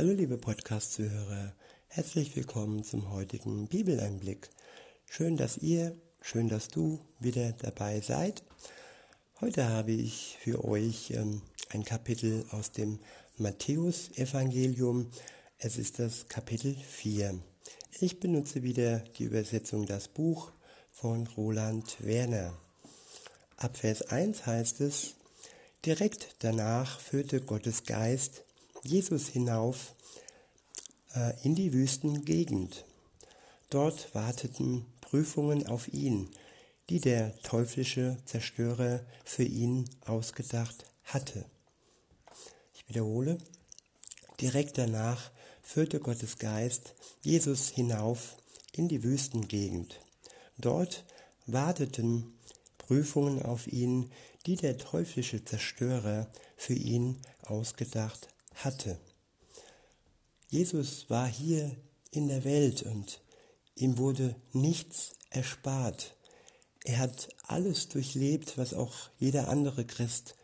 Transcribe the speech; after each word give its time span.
Hallo 0.00 0.12
liebe 0.12 0.38
Podcast-Zuhörer, 0.38 1.52
herzlich 1.88 2.34
willkommen 2.34 2.84
zum 2.84 3.12
heutigen 3.12 3.68
Bibeleinblick. 3.68 4.48
Schön, 5.04 5.36
dass 5.36 5.58
ihr, 5.58 5.94
schön, 6.22 6.48
dass 6.48 6.68
du 6.68 7.00
wieder 7.18 7.52
dabei 7.52 8.00
seid. 8.00 8.42
Heute 9.42 9.68
habe 9.68 9.92
ich 9.92 10.38
für 10.40 10.64
euch 10.64 11.10
ähm, 11.10 11.42
ein 11.68 11.84
Kapitel 11.84 12.46
aus 12.50 12.72
dem 12.72 12.98
Matthäus-Evangelium. 13.36 15.10
Es 15.58 15.76
ist 15.76 15.98
das 15.98 16.28
Kapitel 16.28 16.74
4. 16.74 17.38
Ich 18.00 18.20
benutze 18.20 18.62
wieder 18.62 19.00
die 19.18 19.24
Übersetzung 19.24 19.84
Das 19.84 20.08
Buch 20.08 20.50
von 20.92 21.26
Roland 21.26 22.02
Werner. 22.02 22.56
Ab 23.58 23.76
Vers 23.76 24.00
1 24.00 24.46
heißt 24.46 24.80
es, 24.80 25.16
direkt 25.84 26.36
danach 26.38 27.00
führte 27.00 27.42
Gottes 27.42 27.84
Geist 27.84 28.44
Jesus 28.82 29.28
hinauf 29.28 29.94
äh, 31.14 31.34
in 31.42 31.54
die 31.54 31.72
Wüstengegend. 31.72 32.84
Dort 33.68 34.14
warteten 34.14 34.86
Prüfungen 35.00 35.66
auf 35.66 35.88
ihn, 35.92 36.30
die 36.88 37.00
der 37.00 37.36
teuflische 37.42 38.16
Zerstörer 38.24 39.00
für 39.24 39.44
ihn 39.44 39.88
ausgedacht 40.06 40.86
hatte. 41.04 41.44
Ich 42.74 42.88
wiederhole, 42.88 43.38
direkt 44.40 44.78
danach 44.78 45.30
führte 45.62 46.00
Gottes 46.00 46.38
Geist 46.38 46.94
Jesus 47.22 47.68
hinauf 47.68 48.36
in 48.72 48.88
die 48.88 49.04
Wüstengegend. 49.04 50.00
Dort 50.58 51.04
warteten 51.46 52.32
Prüfungen 52.78 53.42
auf 53.42 53.66
ihn, 53.66 54.10
die 54.46 54.56
der 54.56 54.78
teuflische 54.78 55.44
Zerstörer 55.44 56.28
für 56.56 56.74
ihn 56.74 57.18
ausgedacht 57.42 58.28
hatte. 58.54 58.98
Jesus 60.48 61.08
war 61.08 61.28
hier 61.28 61.76
in 62.10 62.28
der 62.28 62.44
Welt 62.44 62.82
und 62.82 63.20
ihm 63.74 63.98
wurde 63.98 64.34
nichts 64.52 65.12
erspart. 65.30 66.16
Er 66.84 66.98
hat 66.98 67.28
alles 67.46 67.88
durchlebt, 67.88 68.58
was 68.58 68.74
auch 68.74 68.94
jeder 69.18 69.48
andere 69.48 69.84
Christ 69.84 70.34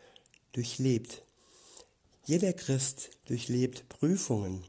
durchlebt. 0.53 1.23
Jeder 2.25 2.53
Christ 2.53 3.09
durchlebt 3.25 3.89
Prüfungen. 3.89 4.63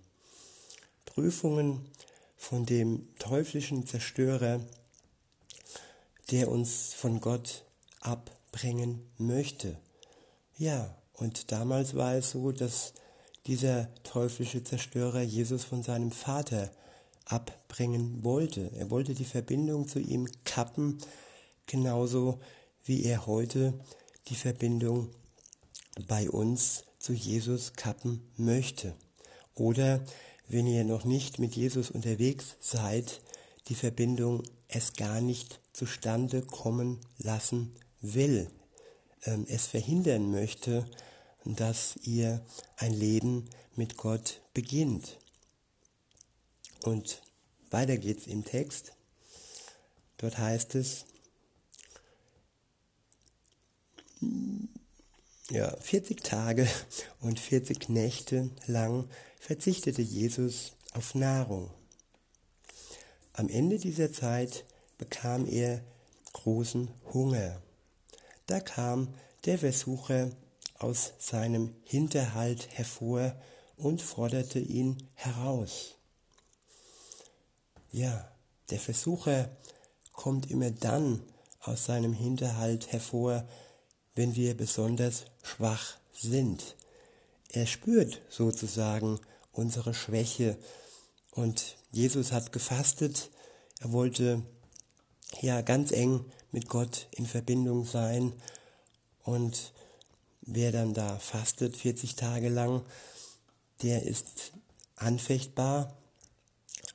Prüfungen 1.05 1.89
von 2.36 2.64
dem 2.64 3.08
teuflischen 3.19 3.86
Zerstörer, 3.86 4.61
der 6.30 6.48
uns 6.50 6.95
von 6.95 7.20
Gott 7.20 7.64
abbringen 8.00 9.02
möchte. 9.19 9.78
Ja, 10.56 10.97
und 11.14 11.50
damals 11.50 11.97
war 11.97 12.14
es 12.14 12.30
so, 12.30 12.52
dass 12.52 12.95
dieser 13.48 13.88
teuflische 14.02 14.62
Zerstörer 14.62 15.22
Jesus 15.22 15.64
von 15.64 15.82
seinem 15.82 16.12
Vater 16.12 16.70
abbringen 17.24 18.22
wollte. 18.22 18.70
Er 18.77 18.90
wollte 18.90 19.14
die 19.14 19.24
Verbindung 19.24 19.88
zu 19.88 19.98
ihm 19.98 20.28
kappen, 20.44 20.98
genauso 21.66 22.38
wie 22.84 23.05
er 23.05 23.27
heute 23.27 23.72
die 24.28 24.34
Verbindung 24.34 25.08
bei 26.06 26.28
uns 26.28 26.84
zu 26.98 27.14
Jesus 27.14 27.72
kappen 27.72 28.20
möchte. 28.36 28.94
Oder 29.55 30.05
wenn 30.46 30.66
ihr 30.66 30.84
noch 30.84 31.05
nicht 31.05 31.38
mit 31.38 31.56
Jesus 31.56 31.90
unterwegs 31.90 32.56
seid, 32.60 33.22
die 33.68 33.74
Verbindung 33.74 34.42
es 34.68 34.92
gar 34.92 35.22
nicht 35.22 35.60
zustande 35.72 36.42
kommen 36.42 36.98
lassen 37.16 37.74
will, 38.02 38.50
ähm, 39.24 39.46
es 39.48 39.66
verhindern 39.66 40.30
möchte, 40.30 40.86
dass 41.56 41.96
ihr 42.02 42.44
ein 42.77 42.92
Leben 42.92 43.48
mit 43.74 43.96
Gott 43.96 44.41
beginnt. 44.54 45.18
Und 46.82 47.22
weiter 47.70 47.96
geht's 47.96 48.27
im 48.27 48.44
Text. 48.44 48.92
Dort 50.18 50.38
heißt 50.38 50.74
es, 50.74 51.05
ja, 55.50 55.77
40 55.80 56.23
Tage 56.23 56.68
und 57.20 57.40
40 57.40 57.89
Nächte 57.89 58.50
lang 58.67 59.08
verzichtete 59.40 60.02
Jesus 60.02 60.73
auf 60.92 61.14
Nahrung. 61.14 61.70
Am 63.33 63.48
Ende 63.48 63.78
dieser 63.78 64.12
Zeit 64.12 64.64
bekam 64.98 65.46
er 65.46 65.83
großen 66.33 66.89
Hunger. 67.12 67.62
Da 68.46 68.61
kam 68.61 69.14
der 69.44 69.58
Versucher 69.58 70.30
aus 70.78 71.12
seinem 71.18 71.74
Hinterhalt 71.84 72.68
hervor 72.70 73.34
und 73.77 74.02
forderte 74.02 74.58
ihn 74.58 75.08
heraus. 75.14 75.94
Ja, 77.90 78.30
der 78.70 78.78
Versucher 78.78 79.48
kommt 80.12 80.50
immer 80.50 80.70
dann 80.70 81.22
aus 81.61 81.86
seinem 81.86 82.12
Hinterhalt 82.12 82.92
hervor, 82.92 83.46
wenn 84.14 84.34
wir 84.34 84.56
besonders 84.56 85.24
schwach 85.42 85.96
sind. 86.12 86.77
Er 87.50 87.67
spürt 87.67 88.20
sozusagen 88.28 89.20
unsere 89.52 89.94
Schwäche 89.94 90.58
und 91.30 91.77
Jesus 91.90 92.33
hat 92.33 92.52
gefastet. 92.52 93.30
Er 93.80 93.92
wollte 93.92 94.42
ja 95.40 95.62
ganz 95.62 95.92
eng 95.92 96.24
mit 96.52 96.68
Gott 96.68 97.08
in 97.12 97.27
Verbindung 97.27 97.84
sein 97.84 98.33
und 99.22 99.72
wer 100.48 100.73
dann 100.73 100.95
da 100.95 101.19
fastet 101.19 101.77
40 101.77 102.17
Tage 102.17 102.48
lang, 102.48 102.83
der 103.83 104.03
ist 104.03 104.53
anfechtbar. 104.97 105.95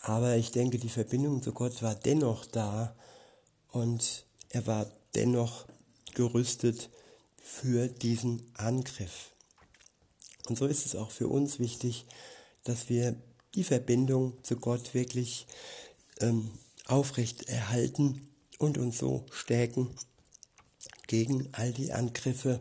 Aber 0.02 0.36
ich 0.36 0.52
denke, 0.52 0.80
die 0.80 0.90
Verbindung 0.90 1.42
zu 1.42 1.54
Gott 1.54 1.82
war 1.82 1.96
dennoch 1.96 2.46
da 2.46 2.96
und 3.72 4.26
er 4.50 4.68
war 4.68 4.88
dennoch 5.16 5.66
gerüstet 6.14 6.90
für 7.42 7.88
diesen 7.88 8.46
Angriff. 8.56 9.32
Und 10.50 10.58
so 10.58 10.66
ist 10.66 10.86
es 10.86 10.96
auch 10.96 11.12
für 11.12 11.28
uns 11.28 11.60
wichtig, 11.60 12.06
dass 12.64 12.90
wir 12.90 13.16
die 13.56 13.64
Verbindung 13.64 14.34
zu 14.44 14.58
Gott 14.58 14.94
wirklich 14.94 15.48
ähm, 16.20 16.52
aufrecht 16.86 17.48
erhalten 17.50 18.28
und 18.58 18.78
uns 18.78 18.98
so 18.98 19.26
stärken 19.32 19.90
gegen 21.08 21.50
all 21.54 21.72
die 21.72 21.94
Angriffe, 21.94 22.60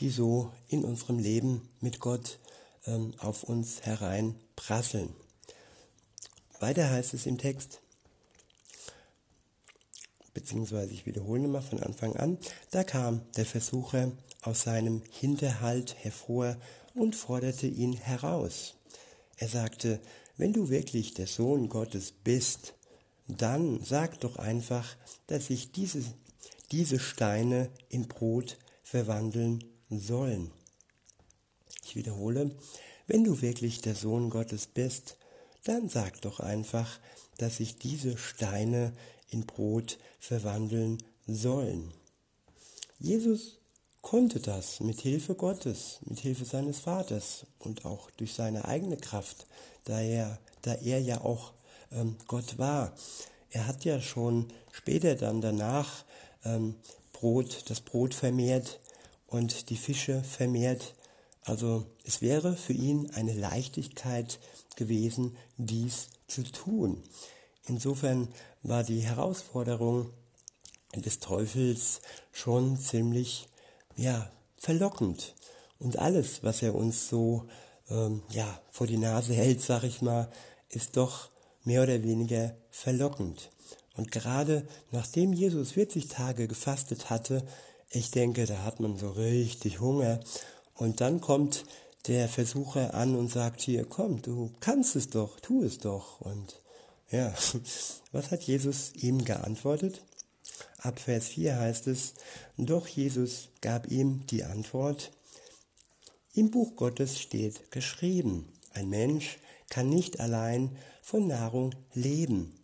die 0.00 0.10
so 0.10 0.52
in 0.68 0.84
unserem 0.84 1.18
Leben 1.18 1.68
mit 1.80 2.00
Gott 2.00 2.38
ähm, 2.86 3.14
auf 3.18 3.44
uns 3.44 3.82
hereinprasseln. 3.82 5.10
Weiter 6.60 6.90
heißt 6.90 7.14
es 7.14 7.26
im 7.26 7.38
Text, 7.38 7.80
beziehungsweise 10.34 10.92
ich 10.92 11.06
wiederhole 11.06 11.48
mal 11.48 11.62
von 11.62 11.80
Anfang 11.80 12.16
an, 12.16 12.38
da 12.70 12.84
kam 12.84 13.22
der 13.36 13.46
Versucher 13.46 14.12
aus 14.42 14.62
seinem 14.62 15.02
Hinterhalt 15.10 15.96
hervor 15.98 16.56
und 16.94 17.16
forderte 17.16 17.66
ihn 17.66 17.94
heraus. 17.94 18.74
Er 19.36 19.48
sagte, 19.48 20.00
wenn 20.36 20.52
du 20.52 20.68
wirklich 20.68 21.14
der 21.14 21.26
Sohn 21.26 21.68
Gottes 21.68 22.12
bist, 22.12 22.74
dann 23.26 23.82
sag 23.84 24.20
doch 24.20 24.36
einfach, 24.36 24.96
dass 25.26 25.48
sich 25.48 25.72
diese, 25.72 26.02
diese 26.70 26.98
Steine 26.98 27.70
in 27.88 28.08
Brot 28.08 28.56
verwandeln 28.82 29.62
sollen. 29.90 30.50
Ich 31.84 31.96
wiederhole, 31.96 32.50
wenn 33.06 33.24
du 33.24 33.40
wirklich 33.40 33.80
der 33.80 33.94
Sohn 33.94 34.30
Gottes 34.30 34.66
bist, 34.66 35.16
dann 35.64 35.88
sag 35.88 36.20
doch 36.20 36.40
einfach, 36.40 37.00
dass 37.38 37.56
sich 37.56 37.78
diese 37.78 38.18
Steine 38.18 38.92
in 39.30 39.46
Brot 39.46 39.98
verwandeln 40.18 40.98
sollen. 41.26 41.92
Jesus 42.98 43.58
konnte 44.02 44.40
das 44.40 44.80
mit 44.80 45.00
Hilfe 45.00 45.34
Gottes, 45.34 46.00
mit 46.04 46.20
Hilfe 46.20 46.44
seines 46.44 46.78
Vaters 46.78 47.46
und 47.58 47.84
auch 47.84 48.10
durch 48.12 48.34
seine 48.34 48.64
eigene 48.64 48.96
Kraft, 48.96 49.46
da 49.84 50.00
er, 50.00 50.38
da 50.62 50.74
er 50.74 51.00
ja 51.00 51.20
auch 51.20 51.52
ähm, 51.92 52.16
Gott 52.26 52.58
war. 52.58 52.94
Er 53.50 53.66
hat 53.66 53.84
ja 53.84 54.00
schon 54.00 54.48
später 54.72 55.14
dann 55.14 55.40
danach 55.40 56.04
ähm, 56.44 56.76
Brot, 57.12 57.64
das 57.70 57.80
Brot 57.80 58.14
vermehrt 58.14 58.80
und 59.28 59.70
die 59.70 59.76
Fische 59.76 60.22
vermehrt. 60.24 60.94
Also 61.44 61.86
es 62.04 62.20
wäre 62.20 62.56
für 62.56 62.72
ihn 62.72 63.10
eine 63.14 63.34
Leichtigkeit 63.34 64.38
gewesen, 64.76 65.36
dies 65.56 66.08
zu 66.26 66.42
tun. 66.42 67.02
Insofern 67.66 68.28
war 68.62 68.82
die 68.82 69.00
Herausforderung 69.00 70.10
des 70.94 71.20
Teufels 71.20 72.00
schon 72.32 72.78
ziemlich 72.78 73.48
ja, 73.96 74.30
verlockend. 74.56 75.34
Und 75.78 75.98
alles, 75.98 76.42
was 76.42 76.62
er 76.62 76.74
uns 76.74 77.08
so 77.08 77.46
ähm, 77.90 78.22
ja, 78.30 78.60
vor 78.70 78.86
die 78.86 78.96
Nase 78.96 79.34
hält, 79.34 79.60
sag 79.60 79.84
ich 79.84 80.02
mal, 80.02 80.30
ist 80.70 80.96
doch 80.96 81.30
mehr 81.64 81.82
oder 81.82 82.02
weniger 82.02 82.54
verlockend. 82.70 83.50
Und 83.96 84.12
gerade 84.12 84.66
nachdem 84.92 85.32
Jesus 85.32 85.72
40 85.72 86.08
Tage 86.08 86.48
gefastet 86.48 87.10
hatte, 87.10 87.46
ich 87.90 88.10
denke, 88.10 88.46
da 88.46 88.62
hat 88.64 88.80
man 88.80 88.96
so 88.96 89.10
richtig 89.10 89.80
Hunger. 89.80 90.20
Und 90.74 91.00
dann 91.00 91.20
kommt 91.20 91.64
der 92.06 92.28
Versucher 92.28 92.94
an 92.94 93.16
und 93.16 93.28
sagt 93.30 93.60
hier, 93.60 93.84
komm, 93.84 94.22
du 94.22 94.52
kannst 94.60 94.96
es 94.96 95.10
doch, 95.10 95.40
tu 95.40 95.62
es 95.62 95.78
doch. 95.78 96.20
Und 96.20 96.60
ja, 97.10 97.34
was 98.12 98.30
hat 98.30 98.42
Jesus 98.42 98.92
ihm 98.94 99.24
geantwortet? 99.24 100.02
Ab 100.78 101.00
Vers 101.00 101.28
4 101.28 101.58
heißt 101.58 101.86
es, 101.88 102.14
doch 102.56 102.86
Jesus 102.86 103.48
gab 103.60 103.90
ihm 103.90 104.26
die 104.26 104.44
Antwort, 104.44 105.10
im 106.34 106.52
Buch 106.52 106.76
Gottes 106.76 107.18
steht 107.18 107.72
geschrieben, 107.72 108.46
ein 108.72 108.88
Mensch 108.88 109.38
kann 109.70 109.88
nicht 109.88 110.20
allein 110.20 110.76
von 111.02 111.26
Nahrung 111.26 111.74
leben. 111.94 112.57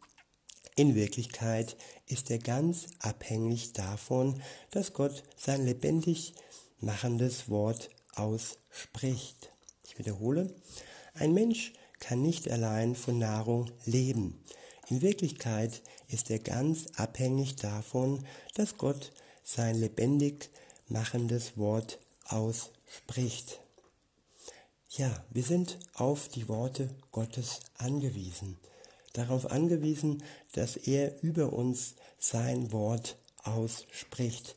In 0.76 0.96
Wirklichkeit 0.96 1.76
ist 2.06 2.30
er 2.30 2.38
ganz 2.38 2.86
abhängig 2.98 3.74
davon, 3.74 4.42
dass 4.72 4.92
Gott 4.92 5.22
sein 5.36 5.64
lebendig 5.64 6.34
machendes 6.80 7.48
Wort 7.48 7.90
ausspricht. 8.16 9.52
Ich 9.84 9.98
wiederhole, 9.98 10.52
ein 11.14 11.32
Mensch 11.32 11.72
kann 12.00 12.22
nicht 12.22 12.50
allein 12.50 12.96
von 12.96 13.18
Nahrung 13.18 13.70
leben. 13.84 14.42
In 14.88 15.00
Wirklichkeit 15.00 15.80
ist 16.08 16.30
er 16.30 16.40
ganz 16.40 16.86
abhängig 16.96 17.54
davon, 17.56 18.26
dass 18.54 18.76
Gott 18.76 19.12
sein 19.44 19.76
lebendig 19.76 20.50
machendes 20.88 21.56
Wort 21.56 22.00
ausspricht. 22.24 23.60
Ja, 24.90 25.24
wir 25.30 25.44
sind 25.44 25.78
auf 25.94 26.28
die 26.28 26.48
Worte 26.48 26.90
Gottes 27.12 27.60
angewiesen. 27.78 28.58
Darauf 29.14 29.50
angewiesen, 29.50 30.22
dass 30.52 30.76
er 30.76 31.22
über 31.22 31.52
uns 31.52 31.94
sein 32.18 32.72
Wort 32.72 33.16
ausspricht, 33.42 34.56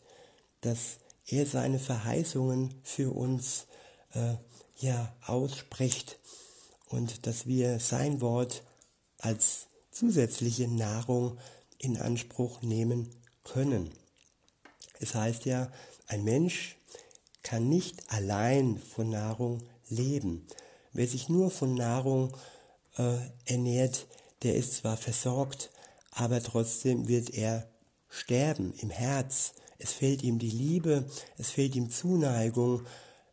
dass 0.61 0.97
er 1.27 1.45
seine 1.45 1.79
Verheißungen 1.79 2.73
für 2.83 3.15
uns 3.15 3.67
äh, 4.13 4.33
ja 4.79 5.15
ausspricht 5.25 6.17
und 6.89 7.27
dass 7.27 7.45
wir 7.45 7.79
sein 7.79 8.19
Wort 8.19 8.63
als 9.19 9.67
zusätzliche 9.91 10.67
Nahrung 10.67 11.37
in 11.77 11.97
Anspruch 11.97 12.61
nehmen 12.61 13.09
können. 13.43 13.91
Es 14.99 15.13
heißt 15.13 15.45
ja, 15.45 15.71
ein 16.07 16.23
Mensch 16.23 16.77
kann 17.43 17.69
nicht 17.69 18.11
allein 18.11 18.79
von 18.79 19.09
Nahrung 19.09 19.61
leben. 19.87 20.47
Wer 20.93 21.07
sich 21.07 21.29
nur 21.29 21.51
von 21.51 21.75
Nahrung 21.75 22.35
äh, 22.97 23.17
ernährt, 23.45 24.07
der 24.43 24.55
ist 24.55 24.75
zwar 24.75 24.97
versorgt, 24.97 25.71
aber 26.11 26.41
trotzdem 26.41 27.07
wird 27.07 27.31
er 27.31 27.69
sterben 28.09 28.73
im 28.79 28.89
Herz. 28.89 29.53
Es 29.79 29.93
fehlt 29.93 30.23
ihm 30.23 30.39
die 30.39 30.49
Liebe, 30.49 31.07
es 31.37 31.51
fehlt 31.51 31.75
ihm 31.75 31.89
Zuneigung, 31.89 32.81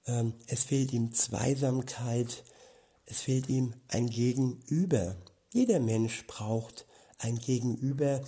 ähm, 0.06 0.34
es 0.46 0.64
fehlt 0.64 0.92
ihm 0.92 1.12
Zweisamkeit, 1.12 2.44
es 3.06 3.20
fehlt 3.20 3.48
ihm 3.48 3.74
ein 3.88 4.08
Gegenüber. 4.08 5.16
Jeder 5.52 5.80
Mensch 5.80 6.26
braucht 6.26 6.86
ein 7.18 7.38
Gegenüber 7.38 8.22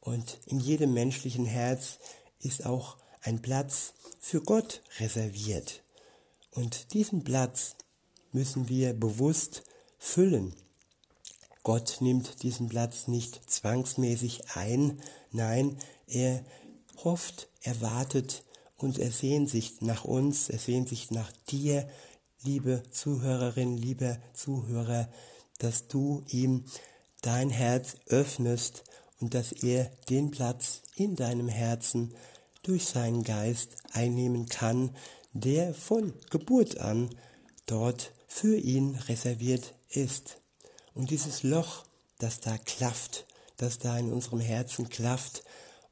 und 0.00 0.38
in 0.46 0.60
jedem 0.60 0.94
menschlichen 0.94 1.44
Herz 1.44 1.98
ist 2.40 2.66
auch 2.66 2.96
ein 3.22 3.42
Platz 3.42 3.92
für 4.18 4.40
Gott 4.40 4.82
reserviert. 4.98 5.82
Und 6.52 6.94
diesen 6.94 7.22
Platz 7.22 7.76
müssen 8.32 8.68
wir 8.68 8.94
bewusst 8.94 9.62
füllen. 9.98 10.54
Gott 11.62 11.98
nimmt 12.00 12.42
diesen 12.42 12.68
Platz 12.68 13.06
nicht 13.06 13.50
zwangsmäßig 13.50 14.56
ein, 14.56 15.00
nein, 15.30 15.76
er 16.06 16.44
hofft, 17.04 17.48
er 17.62 17.80
wartet 17.80 18.44
und 18.76 18.98
er 18.98 19.10
sehnt 19.10 19.50
sich 19.50 19.80
nach 19.82 20.04
uns, 20.04 20.48
er 20.48 20.58
sehnt 20.58 20.88
sich 20.88 21.10
nach 21.10 21.30
dir, 21.50 21.88
liebe 22.42 22.82
Zuhörerin, 22.90 23.76
lieber 23.76 24.18
Zuhörer, 24.32 25.08
dass 25.58 25.88
du 25.88 26.24
ihm 26.28 26.64
dein 27.20 27.50
Herz 27.50 27.96
öffnest 28.06 28.84
und 29.20 29.34
dass 29.34 29.52
er 29.52 29.90
den 30.08 30.30
Platz 30.30 30.82
in 30.94 31.16
deinem 31.16 31.48
Herzen 31.48 32.14
durch 32.62 32.86
seinen 32.86 33.22
Geist 33.22 33.76
einnehmen 33.92 34.46
kann, 34.46 34.96
der 35.32 35.74
von 35.74 36.14
Geburt 36.30 36.78
an 36.78 37.10
dort 37.66 38.12
für 38.26 38.56
ihn 38.56 38.94
reserviert 38.94 39.74
ist. 39.90 40.38
Und 40.94 41.10
dieses 41.10 41.42
Loch, 41.42 41.84
das 42.18 42.40
da 42.40 42.58
klafft, 42.58 43.26
das 43.56 43.78
da 43.78 43.98
in 43.98 44.12
unserem 44.12 44.40
Herzen 44.40 44.88
klafft 44.88 45.44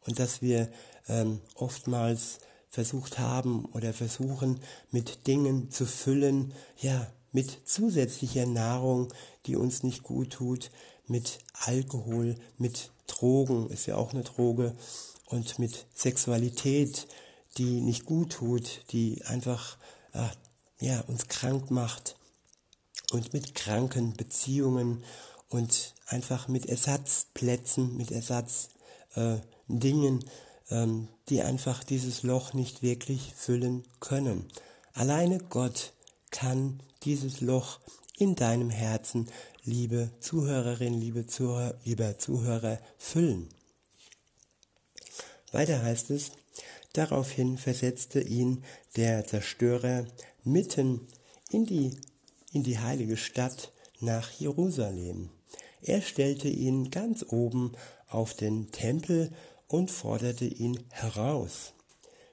und 0.07 0.19
das 0.19 0.43
wir 0.43 0.69
ähm, 1.09 1.41
oftmals 1.55 2.39
versucht 2.71 3.19
haben 3.19 3.65
oder 3.67 3.93
versuchen 3.93 4.61
mit 4.91 5.27
Dingen 5.27 5.71
zu 5.71 5.87
füllen, 5.87 6.53
ja, 6.81 7.11
mit 7.33 7.69
zusätzlicher 7.69 8.47
Nahrung, 8.47 9.13
die 9.47 9.57
uns 9.57 9.83
nicht 9.83 10.03
gut 10.03 10.31
tut, 10.31 10.71
mit 11.07 11.39
Alkohol, 11.53 12.37
mit 12.57 12.91
Drogen, 13.07 13.71
ist 13.71 13.87
ja 13.87 13.97
auch 13.97 14.13
eine 14.13 14.25
Droge, 14.25 14.75
und 15.27 15.59
mit 15.59 15.87
Sexualität, 15.95 17.07
die 17.59 17.81
nicht 17.81 18.07
gut 18.07 18.33
tut, 18.33 18.83
die 18.93 19.23
einfach 19.25 19.77
äh, 20.13 20.29
ja, 20.81 21.01
uns 21.03 21.29
krank 21.29 21.71
macht 21.71 22.18
und 23.13 23.33
mit 23.33 23.55
kranken 23.55 24.15
Beziehungen 24.15 25.03
und 25.49 25.95
einfach 26.07 26.49
mit 26.49 26.67
Ersatzplätzen, 26.67 27.97
mit 27.97 28.11
Ersatzdingen, 28.11 28.73
äh, 30.21 30.25
ähm, 30.71 31.09
die 31.29 31.43
einfach 31.43 31.85
dieses 31.85 32.23
Loch 32.23 32.53
nicht 32.53 32.83
wirklich 32.83 33.33
füllen 33.35 33.85
können. 34.01 34.47
Alleine 34.93 35.39
Gott 35.39 35.93
kann 36.31 36.83
dieses 37.05 37.41
Loch 37.41 37.81
in 38.19 38.35
deinem 38.35 38.71
Herzen, 38.71 39.29
liebe 39.63 40.11
Zuhörerin, 40.21 40.95
liebe 41.01 41.27
Zuhörer, 41.27 41.75
lieber 41.85 42.19
Zuhörer, 42.19 42.79
füllen. 42.99 43.49
Weiter 45.53 45.83
heißt 45.83 46.11
es, 46.11 46.33
daraufhin 46.93 47.59
versetzte 47.59 48.21
ihn 48.21 48.65
der 48.97 49.27
Zerstörer 49.27 50.07
mitten 50.45 51.07
in 51.51 51.65
die, 51.65 51.97
in 52.53 52.63
die 52.63 52.79
heilige 52.79 53.17
Stadt 53.17 53.73
nach 54.01 54.31
Jerusalem. 54.33 55.31
Er 55.83 56.03
stellte 56.03 56.49
ihn 56.49 56.91
ganz 56.91 57.25
oben 57.29 57.73
auf 58.09 58.35
den 58.35 58.71
Tempel 58.73 59.31
und 59.67 59.91
forderte 59.91 60.47
ihn 60.47 60.81
heraus. 60.91 61.73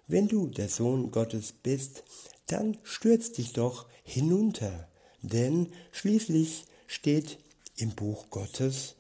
Wenn 0.08 0.28
du 0.28 0.48
der 0.48 0.70
Sohn 0.70 1.12
Gottes 1.12 1.52
bist, 1.52 2.04
dann 2.48 2.78
stürz 2.84 3.32
dich 3.32 3.54
doch 3.54 3.88
hinunter, 4.04 4.88
denn 5.22 5.72
schließlich 5.92 6.66
steht 6.88 7.40
im 7.78 7.92
Buch 7.92 8.30
Gottes, 8.30 8.96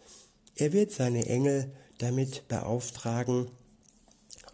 er 0.55 0.73
wird 0.73 0.91
seine 0.91 1.25
Engel 1.27 1.71
damit 1.97 2.47
beauftragen, 2.47 3.49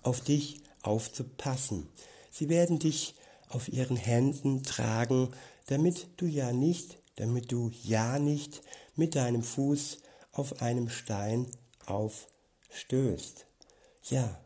auf 0.04 0.22
dich 0.22 0.62
aufzupassen. 0.82 1.88
Sie 2.32 2.50
werden 2.50 2.80
dich 2.80 3.16
auf 3.50 3.70
ihren 3.70 3.98
Händen 3.98 4.64
tragen, 4.64 5.30
damit 5.72 6.10
du 6.18 6.26
ja 6.26 6.52
nicht, 6.52 6.98
damit 7.16 7.54
du 7.54 7.72
ja 7.84 8.20
nicht 8.20 8.62
mit 8.96 9.16
deinem 9.16 9.42
Fuß 9.42 10.00
auf 10.34 10.62
einem 10.62 10.90
Stein 10.90 11.48
aufstößt. 11.86 13.46
Ja, 14.10 14.38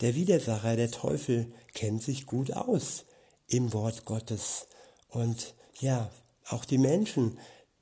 der 0.00 0.14
Widersacher, 0.14 0.76
der 0.76 0.92
Teufel, 0.92 1.52
kennt 1.74 2.02
sich 2.02 2.26
gut 2.26 2.52
aus 2.52 3.04
im 3.48 3.72
Wort 3.72 4.04
Gottes. 4.04 4.68
Und 5.08 5.54
ja, 5.80 6.08
auch 6.46 6.64
die 6.64 6.78
Menschen 6.78 7.36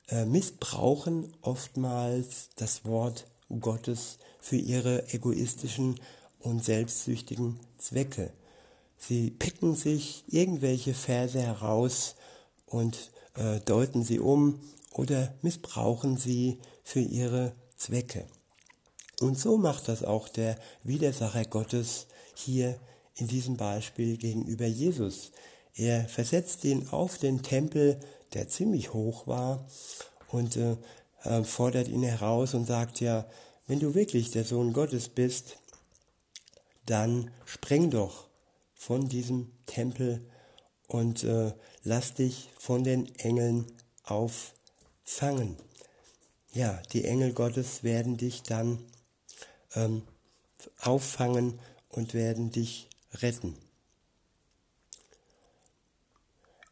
äh, 0.07 0.25
missbrauchen 0.25 1.31
oftmals 1.41 2.49
das 2.55 2.85
Wort 2.85 3.27
Gottes 3.59 4.17
für 4.39 4.57
ihre 4.57 5.13
egoistischen 5.13 5.99
und 6.39 6.63
selbstsüchtigen 6.63 7.59
Zwecke. 7.77 8.33
Sie 8.97 9.29
picken 9.29 9.75
sich 9.75 10.23
irgendwelche 10.27 10.95
Verse 10.95 11.39
heraus 11.39 12.15
und 12.65 13.11
äh, 13.35 13.59
deuten 13.61 14.03
sie 14.03 14.19
um 14.19 14.59
oder 14.91 15.33
missbrauchen 15.41 16.17
sie 16.17 16.59
für 16.83 16.99
ihre 16.99 17.53
Zwecke. 17.75 18.25
Und 19.19 19.39
so 19.39 19.57
macht 19.57 19.87
das 19.87 20.03
auch 20.03 20.27
der 20.27 20.57
Widersacher 20.83 21.45
Gottes 21.45 22.07
hier 22.35 22.79
in 23.15 23.27
diesem 23.27 23.57
Beispiel 23.57 24.17
gegenüber 24.17 24.65
Jesus. 24.65 25.31
Er 25.75 26.07
versetzt 26.07 26.63
ihn 26.65 26.89
auf 26.89 27.17
den 27.17 27.41
Tempel, 27.41 27.99
der 28.33 28.47
ziemlich 28.47 28.93
hoch 28.93 29.27
war, 29.27 29.67
und 30.29 30.57
äh, 30.57 30.77
äh 31.23 31.43
fordert 31.43 31.87
ihn 31.87 32.03
heraus 32.03 32.53
und 32.53 32.65
sagt 32.65 32.99
ja, 32.99 33.25
wenn 33.67 33.79
du 33.79 33.95
wirklich 33.95 34.31
der 34.31 34.43
Sohn 34.43 34.73
Gottes 34.73 35.09
bist, 35.09 35.57
dann 36.85 37.31
spring 37.45 37.89
doch 37.89 38.27
von 38.73 39.07
diesem 39.07 39.51
Tempel 39.65 40.25
und 40.87 41.23
äh, 41.23 41.53
lass 41.83 42.13
dich 42.13 42.49
von 42.57 42.83
den 42.83 43.13
Engeln 43.15 43.65
auffangen. 44.03 45.57
Ja, 46.51 46.81
die 46.91 47.05
Engel 47.05 47.33
Gottes 47.33 47.83
werden 47.83 48.17
dich 48.17 48.43
dann 48.43 48.79
ähm, 49.75 50.03
auffangen 50.79 51.59
und 51.89 52.13
werden 52.13 52.51
dich 52.51 52.89
retten. 53.13 53.57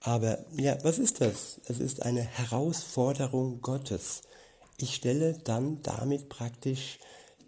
Aber 0.02 0.44
ja, 0.56 0.84
was 0.84 0.98
ist 0.98 1.22
das? 1.22 1.62
Es 1.66 1.80
ist 1.80 2.02
eine 2.02 2.22
Herausforderung 2.22 3.62
Gottes. 3.62 4.24
Ich 4.78 4.96
stelle 4.96 5.38
dann 5.44 5.84
damit 5.84 6.28
praktisch 6.28 6.98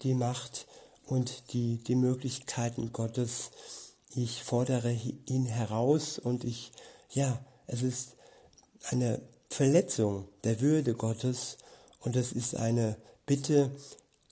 die 0.03 0.13
Macht 0.13 0.67
und 1.05 1.51
die, 1.53 1.83
die 1.83 1.95
Möglichkeiten 1.95 2.93
Gottes. 2.93 3.51
Ich 4.15 4.43
fordere 4.43 4.95
ihn 5.25 5.45
heraus 5.45 6.19
und 6.19 6.43
ich, 6.43 6.71
ja, 7.09 7.43
es 7.65 7.81
ist 7.81 8.15
eine 8.83 9.21
Verletzung 9.49 10.27
der 10.43 10.61
Würde 10.61 10.93
Gottes 10.93 11.57
und 11.99 12.15
es 12.15 12.31
ist 12.31 12.55
eine 12.55 12.97
Bitte, 13.25 13.71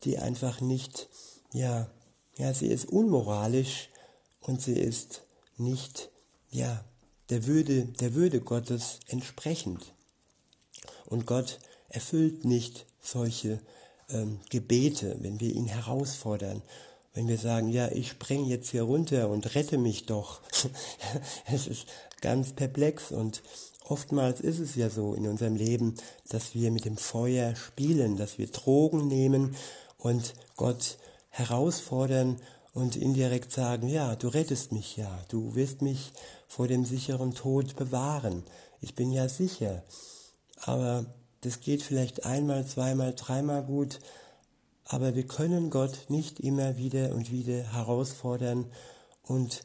die 0.04 0.20
einfach 0.20 0.62
nicht, 0.62 1.10
ja, 1.54 1.90
ja, 2.36 2.54
sie 2.54 2.68
ist 2.68 2.86
unmoralisch 2.86 3.90
und 4.42 4.62
sie 4.62 4.80
ist 4.80 5.24
nicht, 5.58 6.10
ja, 6.50 6.84
der 7.30 7.48
Würde, 7.48 7.86
der 7.86 8.14
Würde 8.14 8.42
Gottes 8.42 9.00
entsprechend. 9.08 9.94
Und 11.06 11.26
Gott 11.26 11.60
erfüllt 11.90 12.46
nicht 12.46 12.86
solche 13.02 13.60
ähm, 14.10 14.40
Gebete, 14.50 15.18
wenn 15.22 15.40
wir 15.40 15.54
ihn 15.54 15.68
herausfordern, 15.68 16.62
wenn 17.14 17.28
wir 17.28 17.38
sagen, 17.38 17.68
ja, 17.68 17.90
ich 17.92 18.10
spring 18.10 18.46
jetzt 18.46 18.70
hier 18.70 18.84
runter 18.84 19.30
und 19.30 19.56
rette 19.56 19.78
mich 19.78 20.06
doch. 20.06 20.42
es 21.52 21.68
ist 21.68 21.86
ganz 22.22 22.54
perplex 22.54 23.12
und 23.12 23.42
oftmals 23.86 24.40
ist 24.40 24.60
es 24.60 24.76
ja 24.76 24.90
so 24.90 25.14
in 25.14 25.28
unserem 25.28 25.56
Leben, 25.56 25.96
dass 26.30 26.56
wir 26.56 26.72
mit 26.72 26.86
dem 26.86 26.98
Feuer 26.98 27.56
spielen, 27.56 28.16
dass 28.16 28.38
wir 28.38 28.48
Drogen 28.48 29.08
nehmen 29.08 29.56
und 29.98 30.34
Gott 30.56 30.98
herausfordern 31.30 32.38
und 32.74 32.96
indirekt 32.96 33.52
sagen, 33.52 33.90
ja, 33.90 34.16
du 34.16 34.30
rettest 34.30 34.72
mich 34.72 34.96
ja, 34.96 35.24
du 35.28 35.56
wirst 35.56 35.82
mich 35.82 36.14
vor 36.48 36.68
dem 36.68 36.86
sicheren 36.86 37.34
Tod 37.34 37.76
bewahren. 37.76 38.44
Ich 38.80 38.96
bin 38.96 39.12
ja 39.12 39.28
sicher. 39.28 39.84
Aber 40.62 41.06
das 41.42 41.60
geht 41.60 41.82
vielleicht 41.82 42.26
einmal, 42.26 42.66
zweimal, 42.66 43.14
dreimal 43.16 43.64
gut, 43.64 44.00
aber 44.92 45.16
wir 45.16 45.26
können 45.26 45.70
Gott 45.70 46.10
nicht 46.10 46.42
immer 46.42 46.76
wieder 46.76 47.16
und 47.16 47.32
wieder 47.32 47.64
herausfordern 47.74 48.66
und 49.24 49.64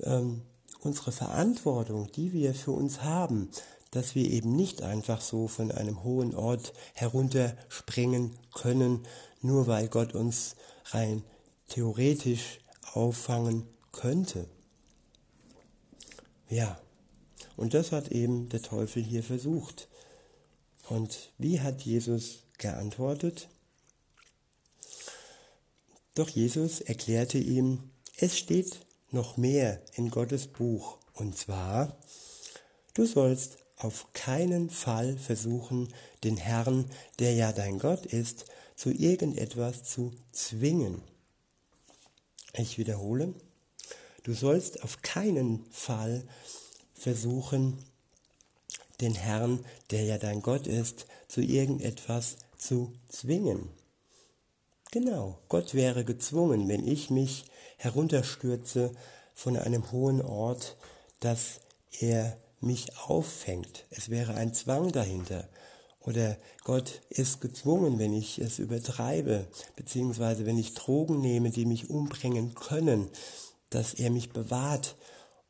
ähm, 0.00 0.42
unsere 0.80 1.12
Verantwortung, 1.12 2.10
die 2.10 2.32
wir 2.32 2.54
für 2.54 2.72
uns 2.72 3.02
haben, 3.02 3.50
dass 3.92 4.16
wir 4.16 4.28
eben 4.28 4.56
nicht 4.56 4.82
einfach 4.82 5.20
so 5.20 5.46
von 5.46 5.70
einem 5.70 6.02
hohen 6.02 6.34
Ort 6.34 6.72
herunterspringen 6.94 8.32
können, 8.52 9.06
nur 9.40 9.68
weil 9.68 9.86
Gott 9.86 10.12
uns 10.12 10.56
rein 10.86 11.22
theoretisch 11.68 12.58
auffangen 12.94 13.68
könnte. 13.92 14.48
Ja, 16.48 16.80
und 17.56 17.74
das 17.74 17.92
hat 17.92 18.08
eben 18.08 18.48
der 18.48 18.62
Teufel 18.62 19.04
hier 19.04 19.22
versucht. 19.22 19.86
Und 20.88 21.30
wie 21.38 21.60
hat 21.60 21.82
Jesus 21.82 22.42
geantwortet? 22.58 23.48
Doch 26.14 26.28
Jesus 26.28 26.80
erklärte 26.80 27.38
ihm, 27.38 27.90
es 28.18 28.38
steht 28.38 28.80
noch 29.10 29.36
mehr 29.36 29.82
in 29.94 30.10
Gottes 30.10 30.46
Buch, 30.46 30.98
und 31.14 31.36
zwar, 31.36 31.96
du 32.94 33.04
sollst 33.04 33.58
auf 33.78 34.12
keinen 34.12 34.70
Fall 34.70 35.18
versuchen, 35.18 35.92
den 36.22 36.36
Herrn, 36.36 36.88
der 37.18 37.34
ja 37.34 37.52
dein 37.52 37.78
Gott 37.78 38.06
ist, 38.06 38.46
zu 38.76 38.90
irgendetwas 38.90 39.82
zu 39.84 40.12
zwingen. 40.32 41.02
Ich 42.56 42.78
wiederhole, 42.78 43.34
du 44.22 44.32
sollst 44.34 44.84
auf 44.84 45.02
keinen 45.02 45.64
Fall 45.72 46.24
versuchen, 46.94 47.78
den 49.00 49.14
Herrn, 49.14 49.64
der 49.90 50.04
ja 50.04 50.18
dein 50.18 50.42
Gott 50.42 50.68
ist, 50.68 51.06
zu 51.26 51.40
irgendetwas 51.40 52.36
zu 52.56 52.92
zwingen. 53.08 53.68
Genau, 54.94 55.40
Gott 55.48 55.74
wäre 55.74 56.04
gezwungen, 56.04 56.68
wenn 56.68 56.86
ich 56.86 57.10
mich 57.10 57.46
herunterstürze 57.78 58.92
von 59.34 59.56
einem 59.56 59.90
hohen 59.90 60.22
Ort, 60.22 60.76
dass 61.18 61.58
er 61.98 62.36
mich 62.60 62.96
auffängt. 62.96 63.86
Es 63.90 64.08
wäre 64.08 64.34
ein 64.34 64.54
Zwang 64.54 64.92
dahinter. 64.92 65.48
Oder 65.98 66.36
Gott 66.62 67.02
ist 67.08 67.40
gezwungen, 67.40 67.98
wenn 67.98 68.12
ich 68.12 68.38
es 68.38 68.60
übertreibe, 68.60 69.48
beziehungsweise 69.74 70.46
wenn 70.46 70.58
ich 70.58 70.74
Drogen 70.74 71.20
nehme, 71.20 71.50
die 71.50 71.66
mich 71.66 71.90
umbringen 71.90 72.54
können, 72.54 73.08
dass 73.70 73.94
er 73.94 74.10
mich 74.10 74.30
bewahrt. 74.30 74.94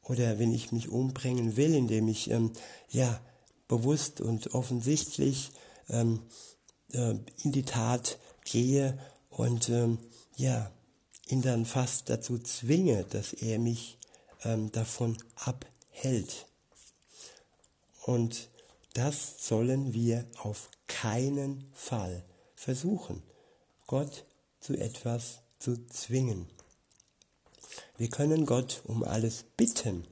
Oder 0.01 0.39
wenn 0.39 0.55
ich 0.55 0.73
mich 0.73 0.89
umbringen 0.89 1.59
will, 1.59 1.75
indem 1.75 2.09
ich 2.09 2.31
ähm, 2.31 2.51
ja 2.89 3.21
bewusst 3.69 4.23
und 4.23 4.55
offensichtlich 4.55 5.51
ähm, 5.91 6.23
äh, 6.93 7.17
in 7.43 7.53
die 7.53 7.65
Tat 7.65 8.19
gehe 8.47 8.99
und 9.37 9.69
ähm, 9.69 9.99
ja, 10.37 10.71
ihn 11.29 11.43
dann 11.43 11.67
fast 11.67 12.09
dazu 12.09 12.39
zwinge, 12.39 13.05
dass 13.05 13.33
er 13.33 13.59
mich 13.59 13.99
ähm, 14.45 14.71
davon 14.73 15.17
abhält. 15.37 16.47
Und 18.03 18.49
das 18.93 19.47
sollen 19.47 19.93
wir 19.93 20.25
auf 20.39 20.71
keinen 20.87 21.65
Fall 21.73 22.25
versuchen, 22.55 23.23
Gott 23.87 24.25
zu 24.61 24.75
etwas 24.75 25.41
zu 25.59 25.85
zwingen. 25.89 26.47
Wir 27.97 28.09
können 28.09 28.47
Gott 28.47 28.83
um 28.85 29.03
alles 29.03 29.45
bitten. 29.57 30.07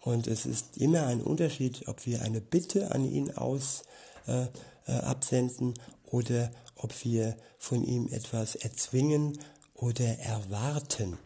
Und 0.00 0.26
es 0.26 0.46
ist 0.46 0.76
immer 0.76 1.06
ein 1.06 1.22
Unterschied, 1.22 1.86
ob 1.88 2.06
wir 2.06 2.22
eine 2.22 2.40
Bitte 2.40 2.90
an 2.90 3.04
ihn 3.04 3.30
aus 3.30 3.84
äh, 4.26 4.46
äh, 4.86 4.92
absenden 4.92 5.74
oder 6.06 6.50
ob 6.82 7.04
wir 7.04 7.36
von 7.58 7.84
ihm 7.84 8.08
etwas 8.08 8.56
erzwingen 8.56 9.38
oder 9.74 10.18
erwarten. 10.18 11.18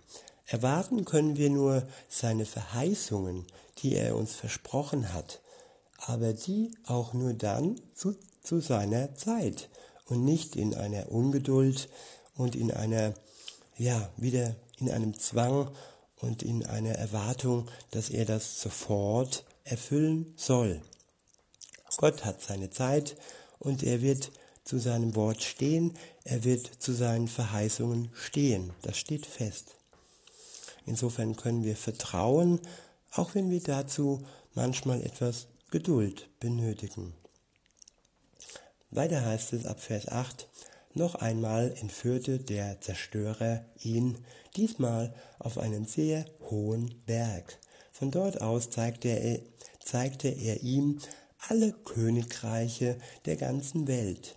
Erwarten 0.46 1.04
können 1.04 1.36
wir 1.36 1.50
nur 1.50 1.86
seine 2.08 2.46
Verheißungen, 2.46 3.46
die 3.78 3.94
er 3.96 4.16
uns 4.16 4.34
versprochen 4.34 5.12
hat, 5.12 5.40
aber 5.98 6.32
die 6.32 6.70
auch 6.86 7.12
nur 7.12 7.34
dann 7.34 7.80
zu, 7.94 8.14
zu 8.42 8.60
seiner 8.60 9.14
Zeit 9.16 9.68
und 10.04 10.24
nicht 10.24 10.54
in 10.54 10.74
einer 10.74 11.10
Ungeduld 11.10 11.88
und 12.36 12.54
in 12.54 12.70
einer, 12.70 13.14
ja, 13.76 14.08
wieder 14.16 14.54
in 14.78 14.90
einem 14.90 15.18
Zwang 15.18 15.70
und 16.16 16.42
in 16.42 16.64
einer 16.64 16.92
Erwartung, 16.92 17.68
dass 17.90 18.10
er 18.10 18.24
das 18.24 18.60
sofort 18.60 19.44
erfüllen 19.64 20.32
soll. 20.36 20.80
Gott 21.96 22.24
hat 22.24 22.42
seine 22.42 22.70
Zeit 22.70 23.16
und 23.58 23.82
er 23.82 24.02
wird 24.02 24.30
zu 24.66 24.78
seinem 24.78 25.14
Wort 25.14 25.42
stehen, 25.42 25.94
er 26.24 26.44
wird 26.44 26.66
zu 26.66 26.92
seinen 26.92 27.28
Verheißungen 27.28 28.10
stehen. 28.14 28.72
Das 28.82 28.98
steht 28.98 29.24
fest. 29.24 29.76
Insofern 30.84 31.36
können 31.36 31.64
wir 31.64 31.76
vertrauen, 31.76 32.60
auch 33.12 33.34
wenn 33.34 33.48
wir 33.48 33.62
dazu 33.62 34.20
manchmal 34.54 35.02
etwas 35.02 35.46
Geduld 35.70 36.28
benötigen. 36.40 37.14
Weiter 38.90 39.24
heißt 39.24 39.52
es 39.52 39.66
ab 39.66 39.80
Vers 39.80 40.08
8, 40.08 40.48
noch 40.94 41.14
einmal 41.14 41.74
entführte 41.80 42.38
der 42.38 42.80
Zerstörer 42.80 43.64
ihn, 43.82 44.18
diesmal 44.56 45.14
auf 45.38 45.58
einen 45.58 45.86
sehr 45.86 46.24
hohen 46.50 47.02
Berg. 47.04 47.58
Von 47.92 48.10
dort 48.10 48.40
aus 48.40 48.70
zeigte 48.70 49.08
er, 49.08 49.40
zeigte 49.84 50.28
er 50.28 50.62
ihm 50.62 51.00
alle 51.48 51.72
Königreiche 51.72 52.96
der 53.26 53.36
ganzen 53.36 53.86
Welt, 53.86 54.35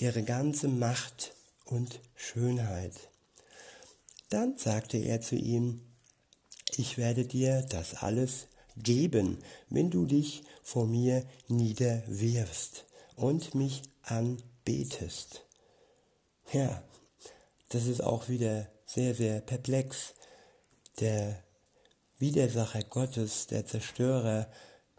ihre 0.00 0.22
ganze 0.22 0.68
Macht 0.68 1.34
und 1.64 2.00
Schönheit. 2.14 2.94
Dann 4.30 4.56
sagte 4.56 4.98
er 4.98 5.20
zu 5.20 5.36
ihm, 5.36 5.80
ich 6.76 6.98
werde 6.98 7.24
dir 7.24 7.62
das 7.62 7.94
alles 7.94 8.48
geben, 8.76 9.38
wenn 9.68 9.90
du 9.90 10.06
dich 10.06 10.42
vor 10.62 10.86
mir 10.86 11.24
niederwirfst 11.48 12.84
und 13.16 13.54
mich 13.54 13.82
anbetest. 14.02 15.42
Ja, 16.52 16.82
das 17.70 17.86
ist 17.86 18.02
auch 18.02 18.28
wieder 18.28 18.68
sehr, 18.86 19.14
sehr 19.14 19.40
perplex. 19.40 20.14
Der 21.00 21.42
Widersacher 22.18 22.82
Gottes, 22.84 23.46
der 23.46 23.66
Zerstörer, 23.66 24.48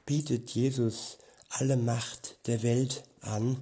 bietet 0.05 0.49
Jesus 0.51 1.17
alle 1.49 1.77
Macht 1.77 2.37
der 2.47 2.63
Welt 2.63 3.03
an. 3.21 3.57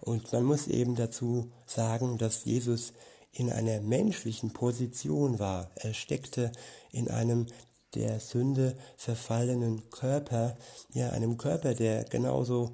Und 0.00 0.32
man 0.32 0.44
muss 0.44 0.66
eben 0.66 0.94
dazu 0.94 1.50
sagen, 1.66 2.18
dass 2.18 2.44
Jesus 2.44 2.92
in 3.32 3.50
einer 3.50 3.80
menschlichen 3.80 4.52
Position 4.52 5.38
war. 5.38 5.70
Er 5.76 5.94
steckte 5.94 6.52
in 6.90 7.08
einem 7.10 7.46
der 7.94 8.20
Sünde 8.20 8.76
verfallenen 8.96 9.90
Körper, 9.90 10.56
ja, 10.92 11.10
einem 11.10 11.36
Körper, 11.36 11.74
der 11.74 12.04
genauso 12.04 12.72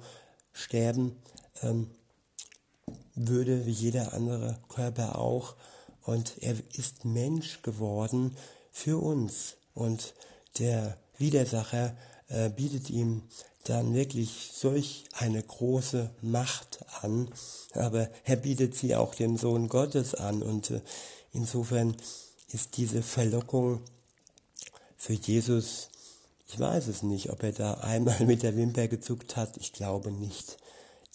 sterben 0.51 1.17
ähm, 1.61 1.89
würde 3.15 3.65
wie 3.65 3.71
jeder 3.71 4.13
andere 4.13 4.59
Körper 4.69 5.17
auch. 5.17 5.55
Und 6.01 6.41
er 6.41 6.55
ist 6.73 7.05
Mensch 7.05 7.61
geworden 7.61 8.35
für 8.71 8.97
uns. 8.97 9.55
Und 9.73 10.13
der 10.59 10.97
Widersacher 11.17 11.95
äh, 12.27 12.49
bietet 12.49 12.89
ihm 12.89 13.23
dann 13.63 13.93
wirklich 13.93 14.51
solch 14.53 15.05
eine 15.13 15.41
große 15.41 16.11
Macht 16.21 16.85
an, 17.01 17.29
aber 17.73 18.09
er 18.25 18.35
bietet 18.35 18.75
sie 18.75 18.95
auch 18.95 19.15
dem 19.15 19.37
Sohn 19.37 19.69
Gottes 19.69 20.15
an 20.15 20.43
und 20.43 20.71
äh, 20.71 20.81
insofern 21.31 21.95
ist 22.49 22.77
diese 22.77 23.01
Verlockung 23.01 23.81
für 24.97 25.13
Jesus, 25.13 25.89
ich 26.47 26.59
weiß 26.59 26.87
es 26.87 27.03
nicht, 27.03 27.29
ob 27.31 27.43
er 27.43 27.53
da 27.53 27.75
einmal 27.75 28.19
mit 28.25 28.43
der 28.43 28.55
Wimper 28.55 28.87
gezuckt 28.87 29.37
hat, 29.37 29.57
ich 29.57 29.73
glaube 29.73 30.11
nicht. 30.11 30.57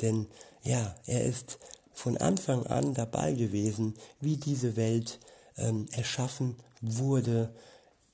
Denn 0.01 0.27
ja, 0.63 0.95
er 1.07 1.25
ist 1.25 1.59
von 1.93 2.17
Anfang 2.17 2.67
an 2.67 2.95
dabei 2.95 3.33
gewesen, 3.33 3.95
wie 4.21 4.37
diese 4.37 4.77
Welt 4.77 5.19
ähm, 5.57 5.87
erschaffen 5.93 6.57
wurde. 6.81 7.55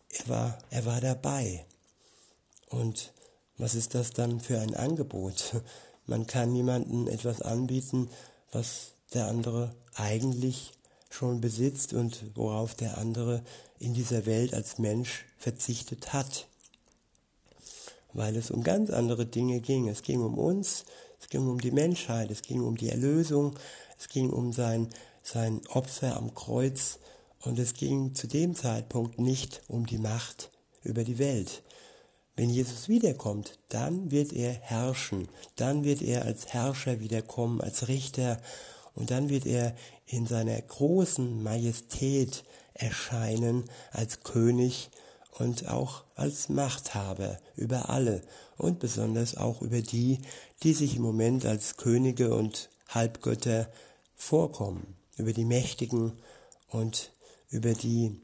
Er 0.09 0.29
war, 0.29 0.59
er 0.71 0.87
war 0.87 1.00
dabei. 1.00 1.67
Und 2.69 3.12
was 3.58 3.75
ist 3.75 3.94
das 3.94 4.11
dann 4.11 4.40
für 4.40 4.61
ein 4.61 4.75
Angebot? 4.75 5.62
Man 6.06 6.26
kann 6.26 6.52
niemandem 6.52 7.08
etwas 7.08 7.40
anbieten, 7.40 8.11
was 8.52 8.92
der 9.14 9.26
andere 9.28 9.75
eigentlich 9.94 10.73
schon 11.08 11.40
besitzt 11.40 11.94
und 11.94 12.37
worauf 12.37 12.75
der 12.75 12.99
andere 12.99 13.42
in 13.78 13.94
dieser 13.94 14.26
Welt 14.26 14.52
als 14.52 14.78
Mensch 14.78 15.25
verzichtet 15.38 16.12
hat. 16.12 16.46
Weil 18.12 18.37
es 18.37 18.50
um 18.50 18.62
ganz 18.62 18.90
andere 18.90 19.25
Dinge 19.25 19.61
ging. 19.61 19.88
Es 19.88 20.02
ging 20.02 20.20
um 20.20 20.37
uns, 20.37 20.84
es 21.20 21.28
ging 21.28 21.49
um 21.49 21.61
die 21.61 21.70
Menschheit, 21.70 22.30
es 22.30 22.42
ging 22.42 22.61
um 22.61 22.76
die 22.76 22.90
Erlösung, 22.90 23.58
es 23.99 24.08
ging 24.08 24.30
um 24.30 24.52
sein, 24.52 24.88
sein 25.23 25.61
Opfer 25.68 26.16
am 26.16 26.34
Kreuz 26.34 26.99
und 27.42 27.58
es 27.58 27.75
ging 27.75 28.14
zu 28.14 28.26
dem 28.26 28.54
Zeitpunkt 28.54 29.18
nicht 29.18 29.62
um 29.68 29.87
die 29.87 29.99
Macht 29.99 30.50
über 30.82 31.04
die 31.04 31.18
Welt. 31.18 31.62
Wenn 32.37 32.50
Jesus 32.50 32.88
wiederkommt, 32.88 33.59
dann 33.69 34.11
wird 34.11 34.33
er 34.33 34.53
herrschen, 34.53 35.29
dann 35.55 35.85
wird 35.85 36.03
er 36.03 36.25
als 36.25 36.49
Herrscher 36.49 36.99
wiederkommen, 36.99 37.61
als 37.61 37.87
Richter. 37.87 38.41
Und 38.95 39.11
dann 39.11 39.29
wird 39.29 39.47
er 39.47 39.75
in 40.07 40.26
seiner 40.26 40.61
großen 40.61 41.43
Majestät 41.43 42.45
erscheinen 42.75 43.64
als 43.93 44.23
König 44.25 44.91
und 45.38 45.69
auch 45.69 46.05
als 46.17 46.49
Machthaber 46.49 47.38
über 47.57 47.88
alle. 47.88 48.23
Und 48.57 48.81
besonders 48.81 49.37
auch 49.37 49.62
über 49.62 49.81
die, 49.81 50.19
die 50.62 50.75
sich 50.75 50.97
im 50.97 51.03
Moment 51.03 51.47
als 51.47 51.76
Könige 51.76 52.35
und 52.35 52.69
Halbgötter 52.88 53.69
vorkommen, 54.17 54.97
über 55.17 55.33
die 55.33 55.45
Mächtigen 55.45 56.12
und 56.69 57.12
über 57.49 57.75
die 57.75 58.21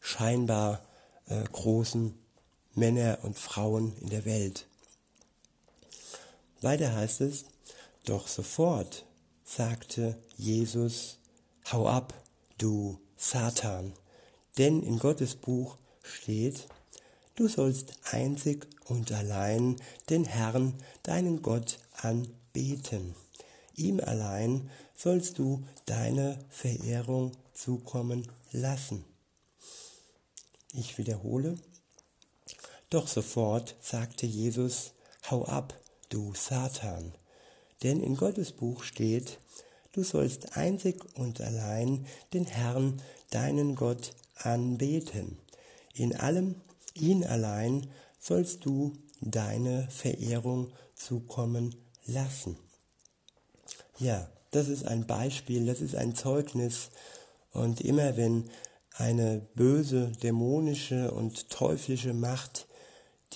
scheinbar 0.00 0.82
äh, 1.26 1.42
großen 1.44 2.14
Männer 2.76 3.18
und 3.22 3.38
Frauen 3.38 3.96
in 4.00 4.10
der 4.10 4.24
Welt. 4.24 4.66
Weiter 6.60 6.94
heißt 6.94 7.22
es, 7.22 7.46
doch 8.04 8.28
sofort 8.28 9.04
sagte 9.44 10.16
Jesus, 10.36 11.18
hau 11.72 11.88
ab, 11.88 12.14
du 12.58 12.98
Satan, 13.16 13.94
denn 14.58 14.82
in 14.82 14.98
Gottes 14.98 15.36
Buch 15.36 15.76
steht, 16.02 16.68
du 17.34 17.48
sollst 17.48 17.94
einzig 18.12 18.66
und 18.84 19.10
allein 19.10 19.76
den 20.10 20.24
Herrn, 20.24 20.74
deinen 21.02 21.42
Gott, 21.42 21.78
anbeten. 21.94 23.14
Ihm 23.74 24.00
allein 24.00 24.70
sollst 24.94 25.38
du 25.38 25.64
deine 25.86 26.44
Verehrung 26.48 27.32
zukommen 27.54 28.30
lassen. 28.52 29.04
Ich 30.72 30.98
wiederhole, 30.98 31.58
doch 32.96 33.08
sofort 33.08 33.76
sagte 33.82 34.24
Jesus, 34.24 34.92
hau 35.30 35.44
ab, 35.44 35.78
du 36.08 36.32
Satan, 36.34 37.12
denn 37.82 38.00
in 38.00 38.16
Gottes 38.16 38.52
Buch 38.52 38.84
steht, 38.84 39.38
du 39.92 40.02
sollst 40.02 40.56
einzig 40.56 41.04
und 41.14 41.42
allein 41.42 42.06
den 42.32 42.46
Herrn, 42.46 43.02
deinen 43.28 43.74
Gott, 43.74 44.14
anbeten. 44.36 45.36
In 45.92 46.16
allem 46.16 46.62
ihn 46.94 47.22
allein 47.22 47.90
sollst 48.18 48.64
du 48.64 48.96
deine 49.20 49.88
Verehrung 49.90 50.72
zukommen 50.94 51.74
lassen. 52.06 52.56
Ja, 53.98 54.26
das 54.52 54.68
ist 54.68 54.86
ein 54.86 55.06
Beispiel, 55.06 55.66
das 55.66 55.82
ist 55.82 55.96
ein 55.96 56.14
Zeugnis. 56.14 56.88
Und 57.52 57.82
immer 57.82 58.16
wenn 58.16 58.48
eine 58.94 59.46
böse, 59.54 60.12
dämonische 60.22 61.10
und 61.10 61.50
teuflische 61.50 62.14
Macht 62.14 62.65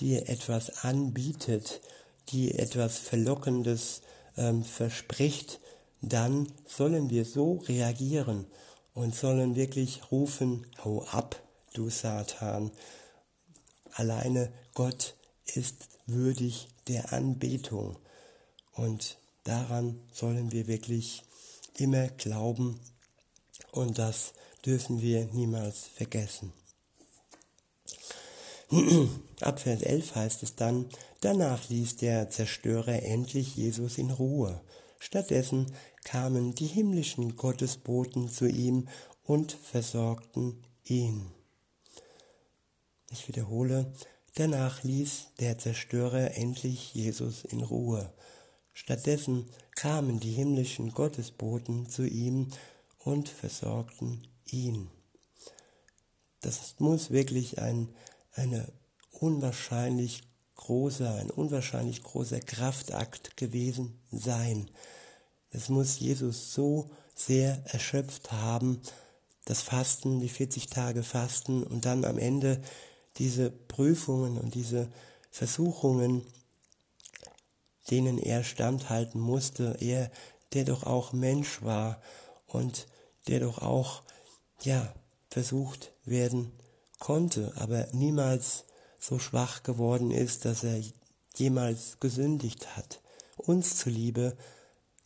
dir 0.01 0.27
etwas 0.27 0.83
anbietet, 0.83 1.81
die 2.29 2.53
etwas 2.57 2.97
Verlockendes 2.97 4.01
ähm, 4.37 4.63
verspricht, 4.63 5.59
dann 6.01 6.51
sollen 6.65 7.09
wir 7.09 7.25
so 7.25 7.63
reagieren 7.67 8.45
und 8.93 9.15
sollen 9.15 9.55
wirklich 9.55 10.11
rufen, 10.11 10.65
hau 10.83 11.03
ab, 11.03 11.41
du 11.73 11.89
Satan. 11.89 12.71
Alleine 13.93 14.51
Gott 14.73 15.15
ist 15.45 15.89
würdig 16.05 16.69
der 16.87 17.13
Anbetung 17.13 17.97
und 18.73 19.17
daran 19.43 19.99
sollen 20.11 20.51
wir 20.51 20.67
wirklich 20.67 21.23
immer 21.77 22.07
glauben 22.07 22.79
und 23.71 23.97
das 23.97 24.33
dürfen 24.65 25.01
wir 25.01 25.25
niemals 25.25 25.87
vergessen. 25.87 26.53
Ab 29.41 29.59
Vers 29.59 29.81
11 29.81 30.15
heißt 30.15 30.43
es 30.43 30.55
dann, 30.55 30.85
danach 31.19 31.67
ließ 31.67 31.97
der 31.97 32.29
Zerstörer 32.29 33.03
endlich 33.03 33.57
Jesus 33.57 33.97
in 33.97 34.11
Ruhe. 34.11 34.61
Stattdessen 34.97 35.73
kamen 36.05 36.55
die 36.55 36.67
himmlischen 36.67 37.35
Gottesboten 37.35 38.29
zu 38.29 38.47
ihm 38.47 38.87
und 39.23 39.51
versorgten 39.51 40.63
ihn. 40.85 41.31
Ich 43.09 43.27
wiederhole, 43.27 43.91
danach 44.35 44.83
ließ 44.83 45.31
der 45.41 45.57
Zerstörer 45.57 46.35
endlich 46.35 46.93
Jesus 46.93 47.43
in 47.43 47.63
Ruhe. 47.63 48.13
Stattdessen 48.71 49.49
kamen 49.75 50.21
die 50.21 50.31
himmlischen 50.31 50.93
Gottesboten 50.93 51.89
zu 51.89 52.07
ihm 52.07 52.47
und 52.99 53.27
versorgten 53.27 54.25
ihn. 54.45 54.89
Das 56.39 56.75
muss 56.79 57.11
wirklich 57.11 57.59
ein 57.61 57.89
eine 58.33 58.71
unwahrscheinlich 59.11 60.23
großer, 60.55 61.15
ein 61.15 61.29
unwahrscheinlich 61.29 62.03
großer 62.03 62.39
Kraftakt 62.39 63.35
gewesen 63.37 63.99
sein. 64.11 64.69
Es 65.49 65.69
muss 65.69 65.99
Jesus 65.99 66.53
so 66.53 66.89
sehr 67.15 67.63
erschöpft 67.65 68.31
haben, 68.31 68.81
das 69.45 69.61
Fasten, 69.61 70.19
die 70.19 70.29
40 70.29 70.67
Tage 70.67 71.03
Fasten 71.03 71.63
und 71.63 71.85
dann 71.85 72.05
am 72.05 72.17
Ende 72.17 72.61
diese 73.17 73.49
Prüfungen 73.49 74.37
und 74.37 74.55
diese 74.55 74.89
Versuchungen, 75.31 76.25
denen 77.89 78.17
er 78.17 78.43
standhalten 78.43 79.19
musste, 79.19 79.77
er, 79.79 80.11
der 80.53 80.65
doch 80.65 80.83
auch 80.83 81.11
Mensch 81.11 81.61
war 81.63 82.01
und 82.47 82.87
der 83.27 83.39
doch 83.39 83.57
auch, 83.59 84.03
ja, 84.61 84.93
versucht 85.29 85.91
werden 86.05 86.51
konnte, 87.01 87.51
aber 87.57 87.87
niemals 87.91 88.63
so 88.99 89.19
schwach 89.19 89.63
geworden 89.63 90.11
ist, 90.11 90.45
dass 90.45 90.63
er 90.63 90.81
jemals 91.35 91.97
gesündigt 91.99 92.77
hat. 92.77 93.01
Uns 93.35 93.75
zuliebe 93.75 94.37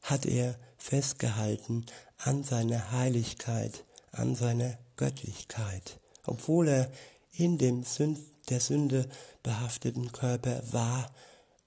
hat 0.02 0.26
er 0.26 0.56
festgehalten 0.78 1.86
an 2.20 2.44
seiner 2.44 2.92
Heiligkeit, 2.92 3.84
an 4.12 4.36
seiner 4.36 4.78
Göttlichkeit, 4.98 5.98
obwohl 6.26 6.68
er 6.68 6.92
in 7.32 7.58
dem 7.58 7.84
Sünd, 7.84 8.20
der 8.50 8.60
Sünde 8.60 9.10
behafteten 9.42 10.12
Körper 10.12 10.62
war, 10.72 11.10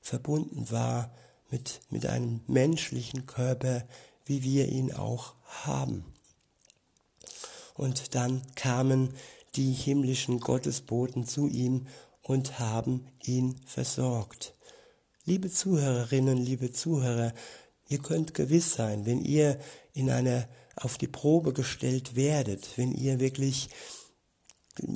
verbunden 0.01 0.71
war 0.71 1.11
mit, 1.51 1.81
mit 1.91 2.07
einem 2.07 2.41
menschlichen 2.47 3.27
Körper, 3.27 3.83
wie 4.27 4.43
wir 4.43 4.69
ihn 4.69 4.93
auch 4.93 5.35
haben. 5.65 6.05
Und 7.75 8.15
dann 8.15 8.43
kamen 8.55 9.15
die 9.57 9.73
himmlischen 9.73 10.41
Gottesboten 10.41 11.27
zu 11.27 11.49
ihm 11.49 11.87
und 12.23 12.59
haben 12.59 13.07
ihn 13.25 13.57
versorgt. 13.67 14.55
Liebe 15.25 15.51
Zuhörerinnen, 15.51 16.39
liebe 16.39 16.73
Zuhörer, 16.73 17.33
ihr 17.89 17.99
könnt 17.99 18.35
gewiss 18.35 18.75
sein, 18.75 19.07
wenn 19.07 19.25
ihr 19.25 19.59
in 19.93 20.11
einer 20.11 20.49
auf 20.77 20.97
die 20.99 21.09
Probe 21.09 21.53
gestellt 21.53 22.15
werdet, 22.15 22.77
wenn 22.77 22.93
ihr 22.93 23.19
wirklich 23.21 23.69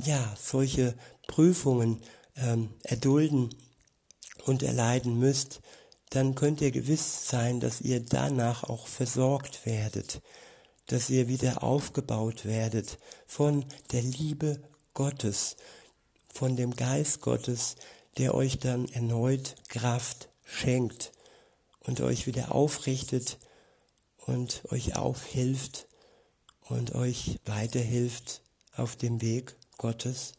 ja 0.04 0.34
solche 0.40 0.94
Prüfungen 1.26 2.00
ähm, 2.36 2.70
erdulden 2.82 3.54
und 4.44 4.62
erleiden 4.62 5.18
müsst, 5.18 5.60
dann 6.10 6.34
könnt 6.34 6.60
ihr 6.60 6.70
gewiss 6.70 7.28
sein, 7.28 7.58
dass 7.58 7.80
ihr 7.80 8.00
danach 8.00 8.64
auch 8.64 8.86
versorgt 8.86 9.66
werdet 9.66 10.22
dass 10.86 11.10
ihr 11.10 11.28
wieder 11.28 11.62
aufgebaut 11.62 12.44
werdet 12.44 12.98
von 13.26 13.64
der 13.92 14.02
Liebe 14.02 14.60
Gottes, 14.94 15.56
von 16.32 16.56
dem 16.56 16.74
Geist 16.74 17.20
Gottes, 17.20 17.76
der 18.18 18.34
euch 18.34 18.58
dann 18.58 18.88
erneut 18.88 19.56
Kraft 19.68 20.28
schenkt 20.44 21.12
und 21.80 22.00
euch 22.00 22.26
wieder 22.26 22.54
aufrichtet 22.54 23.38
und 24.18 24.62
euch 24.70 24.96
aufhilft 24.96 25.86
und 26.68 26.94
euch 26.94 27.38
weiterhilft 27.44 28.42
auf 28.74 28.96
dem 28.96 29.20
Weg 29.20 29.56
Gottes 29.78 30.34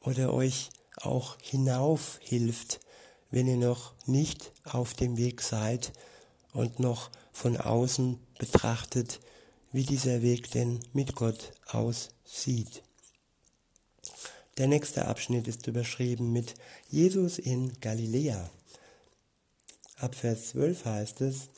oder 0.00 0.32
euch 0.32 0.70
auch 0.96 1.36
hinauf 1.40 2.18
hilft, 2.22 2.80
wenn 3.30 3.46
ihr 3.46 3.56
noch 3.56 3.94
nicht 4.06 4.52
auf 4.64 4.94
dem 4.94 5.16
Weg 5.16 5.40
seid 5.40 5.92
und 6.52 6.78
noch 6.78 7.10
von 7.32 7.56
außen 7.56 8.18
betrachtet, 8.38 9.20
wie 9.72 9.84
dieser 9.84 10.22
Weg 10.22 10.50
denn 10.50 10.80
mit 10.92 11.14
Gott 11.14 11.52
aussieht. 11.66 12.82
Der 14.58 14.66
nächste 14.66 15.06
Abschnitt 15.06 15.48
ist 15.48 15.66
überschrieben 15.66 16.32
mit 16.32 16.54
Jesus 16.90 17.38
in 17.38 17.72
Galiläa. 17.80 18.50
Ab 19.96 20.14
Vers 20.14 20.50
12 20.50 20.84
heißt 20.84 21.20
es, 21.22 21.48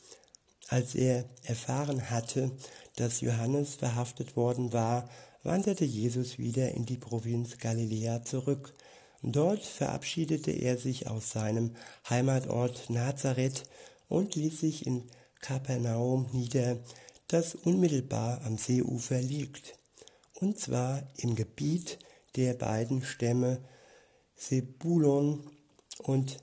als 0.69 0.95
er 0.95 1.25
erfahren 1.43 2.09
hatte, 2.09 2.51
dass 2.95 3.21
Johannes 3.21 3.75
verhaftet 3.75 4.35
worden 4.35 4.71
war, 4.71 5.09
wanderte 5.43 5.85
Jesus 5.85 6.39
wieder 6.39 6.71
in 6.71 6.85
die 6.85 6.97
Provinz 6.97 7.57
Galiläa 7.57 8.23
zurück. 8.23 8.73
Dort 9.21 9.63
verabschiedete 9.63 10.51
er 10.51 10.77
sich 10.77 11.07
aus 11.07 11.31
seinem 11.31 11.75
Heimatort 12.09 12.89
Nazareth 12.89 13.63
und 14.07 14.35
ließ 14.35 14.59
sich 14.59 14.85
in 14.85 15.03
Kapernaum 15.41 16.27
nieder, 16.31 16.77
das 17.27 17.55
unmittelbar 17.55 18.41
am 18.43 18.57
Seeufer 18.57 19.19
liegt, 19.19 19.77
und 20.33 20.59
zwar 20.59 21.03
im 21.17 21.35
Gebiet 21.35 21.99
der 22.35 22.53
beiden 22.53 23.03
Stämme 23.03 23.61
Sebulon 24.35 25.49
und 25.99 26.37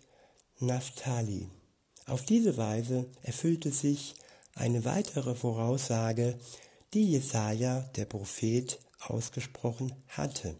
Naphtali. 0.58 1.48
Auf 2.06 2.24
diese 2.24 2.56
Weise 2.56 3.06
erfüllte 3.22 3.70
sich 3.70 4.14
eine 4.54 4.84
weitere 4.84 5.34
Voraussage, 5.34 6.38
die 6.94 7.12
Jesaja, 7.12 7.80
der 7.96 8.04
Prophet, 8.04 8.78
ausgesprochen 9.00 9.94
hatte. 10.08 10.54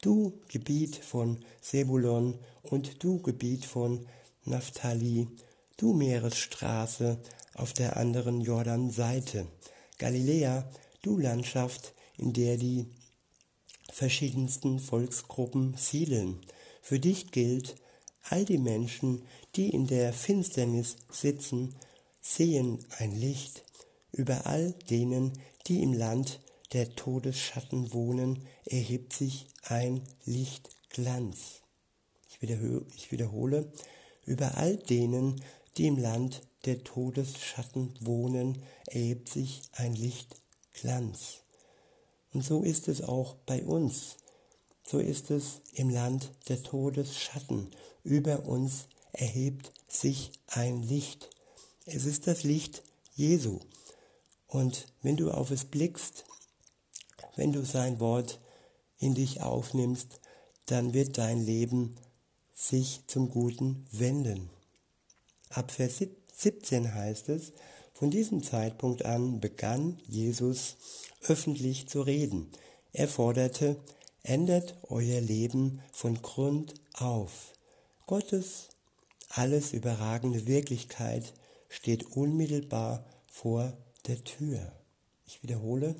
Du 0.00 0.40
Gebiet 0.48 0.96
von 0.96 1.44
Sebulon 1.60 2.38
und 2.62 3.02
du 3.02 3.20
Gebiet 3.22 3.64
von 3.64 4.06
Naphtali, 4.44 5.28
du 5.76 5.94
Meeresstraße 5.94 7.18
auf 7.54 7.72
der 7.72 7.96
anderen 7.96 8.40
Jordanseite, 8.40 9.46
Galiläa, 9.98 10.68
du 11.02 11.18
Landschaft, 11.18 11.94
in 12.16 12.32
der 12.32 12.56
die 12.56 12.86
verschiedensten 13.92 14.80
Volksgruppen 14.80 15.76
siedeln. 15.76 16.40
Für 16.82 16.98
dich 16.98 17.30
gilt, 17.30 17.76
all 18.28 18.44
die 18.44 18.58
Menschen, 18.58 19.22
die 19.56 19.70
in 19.70 19.86
der 19.86 20.12
Finsternis 20.12 20.96
sitzen, 21.10 21.74
sehen 22.20 22.84
ein 22.98 23.12
Licht. 23.12 23.64
Über 24.10 24.46
all 24.46 24.72
denen, 24.90 25.32
die 25.66 25.82
im 25.82 25.92
Land 25.92 26.40
der 26.72 26.94
Todesschatten 26.94 27.92
wohnen, 27.92 28.46
erhebt 28.64 29.12
sich 29.12 29.46
ein 29.62 30.02
Lichtglanz. 30.24 31.62
Ich 32.40 33.12
wiederhole, 33.12 33.72
über 34.26 34.56
all 34.56 34.76
denen, 34.76 35.40
die 35.76 35.86
im 35.86 35.98
Land 35.98 36.42
der 36.66 36.84
Todesschatten 36.84 37.94
wohnen, 38.00 38.62
erhebt 38.86 39.28
sich 39.28 39.62
ein 39.72 39.94
Lichtglanz. 39.94 41.40
Und 42.32 42.42
so 42.42 42.62
ist 42.62 42.88
es 42.88 43.02
auch 43.02 43.34
bei 43.46 43.64
uns. 43.64 44.16
So 44.82 44.98
ist 44.98 45.30
es 45.30 45.62
im 45.74 45.88
Land 45.88 46.30
der 46.48 46.62
Todesschatten. 46.62 47.70
Über 48.02 48.44
uns 48.44 48.86
erhebt 49.12 49.72
sich 49.88 50.32
ein 50.48 50.82
Licht. 50.82 51.30
Es 51.86 52.04
ist 52.04 52.26
das 52.26 52.42
Licht 52.42 52.82
Jesu. 53.14 53.60
Und 54.46 54.86
wenn 55.02 55.16
du 55.16 55.30
auf 55.30 55.50
es 55.50 55.64
blickst, 55.64 56.24
wenn 57.36 57.52
du 57.52 57.64
sein 57.64 58.00
Wort 58.00 58.40
in 58.98 59.14
dich 59.14 59.40
aufnimmst, 59.40 60.20
dann 60.66 60.92
wird 60.94 61.18
dein 61.18 61.44
Leben 61.44 61.96
sich 62.52 63.00
zum 63.06 63.30
Guten 63.30 63.86
wenden. 63.90 64.50
Ab 65.50 65.70
Vers 65.70 65.98
17 65.98 66.23
heißt 66.94 67.28
es, 67.28 67.52
von 67.92 68.10
diesem 68.10 68.42
Zeitpunkt 68.42 69.04
an 69.04 69.40
begann 69.40 69.98
Jesus 70.08 70.76
öffentlich 71.22 71.88
zu 71.88 72.02
reden. 72.02 72.50
Er 72.92 73.08
forderte, 73.08 73.76
ändert 74.22 74.76
euer 74.88 75.20
Leben 75.20 75.80
von 75.92 76.20
Grund 76.20 76.74
auf. 76.94 77.52
Gottes 78.06 78.68
alles 79.28 79.72
überragende 79.72 80.46
Wirklichkeit 80.46 81.32
steht 81.68 82.16
unmittelbar 82.16 83.04
vor 83.26 83.76
der 84.06 84.22
Tür. 84.22 84.72
Ich 85.26 85.42
wiederhole, 85.42 85.96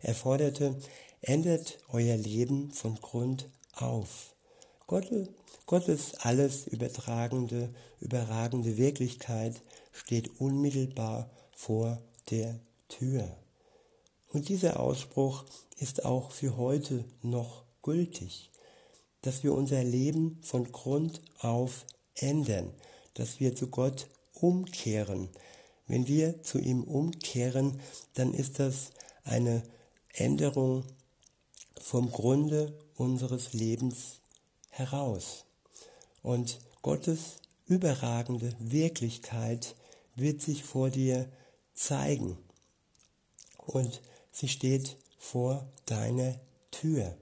er 0.00 0.14
forderte, 0.14 0.76
ändert 1.20 1.78
euer 1.88 2.16
Leben 2.16 2.70
von 2.70 2.96
Grund 2.96 3.48
auf. 3.72 4.35
Gottes 4.86 6.14
alles 6.14 6.66
übertragende, 6.68 7.70
überragende 8.00 8.76
Wirklichkeit 8.76 9.60
steht 9.92 10.40
unmittelbar 10.40 11.28
vor 11.52 12.00
der 12.30 12.60
Tür. 12.88 13.36
Und 14.32 14.48
dieser 14.48 14.78
Ausspruch 14.78 15.44
ist 15.78 16.04
auch 16.04 16.30
für 16.30 16.56
heute 16.56 17.04
noch 17.22 17.64
gültig, 17.82 18.50
dass 19.22 19.42
wir 19.42 19.54
unser 19.54 19.82
Leben 19.82 20.38
von 20.42 20.70
Grund 20.70 21.20
auf 21.40 21.84
ändern, 22.14 22.72
dass 23.14 23.40
wir 23.40 23.56
zu 23.56 23.68
Gott 23.68 24.06
umkehren. 24.34 25.28
Wenn 25.88 26.06
wir 26.06 26.42
zu 26.42 26.58
ihm 26.58 26.84
umkehren, 26.84 27.80
dann 28.14 28.34
ist 28.34 28.58
das 28.60 28.90
eine 29.24 29.62
Änderung 30.12 30.84
vom 31.80 32.10
Grunde 32.10 32.78
unseres 32.94 33.52
Lebens 33.52 34.20
heraus. 34.78 35.44
Und 36.22 36.58
Gottes 36.82 37.38
überragende 37.66 38.54
Wirklichkeit 38.58 39.74
wird 40.14 40.40
sich 40.40 40.64
vor 40.64 40.90
dir 40.90 41.28
zeigen. 41.74 42.38
Und 43.58 44.00
sie 44.32 44.48
steht 44.48 44.96
vor 45.18 45.66
deiner 45.86 46.38
Tür. 46.70 47.16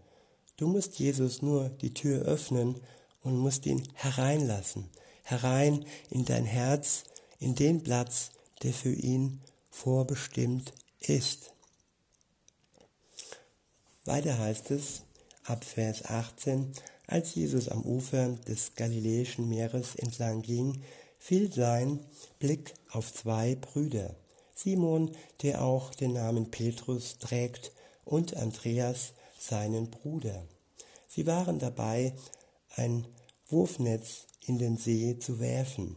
Du 0.56 0.68
musst 0.68 0.98
Jesus 0.98 1.42
nur 1.42 1.68
die 1.68 1.94
Tür 1.94 2.22
öffnen 2.22 2.80
und 3.22 3.36
musst 3.38 3.66
ihn 3.66 3.88
hereinlassen. 3.94 4.88
Herein 5.22 5.84
in 6.10 6.24
dein 6.24 6.44
Herz, 6.44 7.04
in 7.38 7.54
den 7.54 7.82
Platz, 7.82 8.30
der 8.62 8.72
für 8.72 8.92
ihn 8.92 9.40
vorbestimmt 9.70 10.72
ist. 11.00 11.52
Weiter 14.04 14.38
heißt 14.38 14.70
es 14.70 15.02
ab 15.44 15.64
Vers 15.64 16.04
18, 16.04 16.72
als 17.06 17.34
Jesus 17.34 17.68
am 17.68 17.82
Ufer 17.82 18.30
des 18.48 18.74
Galiläischen 18.74 19.48
Meeres 19.48 19.94
entlang 19.96 20.42
ging, 20.42 20.82
fiel 21.18 21.52
sein 21.52 22.00
Blick 22.38 22.74
auf 22.90 23.12
zwei 23.12 23.54
Brüder, 23.54 24.14
Simon, 24.54 25.10
der 25.42 25.62
auch 25.62 25.94
den 25.94 26.12
Namen 26.12 26.50
Petrus 26.50 27.18
trägt, 27.18 27.72
und 28.04 28.36
Andreas, 28.36 29.14
seinen 29.38 29.90
Bruder. 29.90 30.46
Sie 31.08 31.26
waren 31.26 31.58
dabei, 31.58 32.12
ein 32.76 33.06
Wurfnetz 33.48 34.26
in 34.46 34.58
den 34.58 34.76
See 34.76 35.18
zu 35.18 35.40
werfen, 35.40 35.96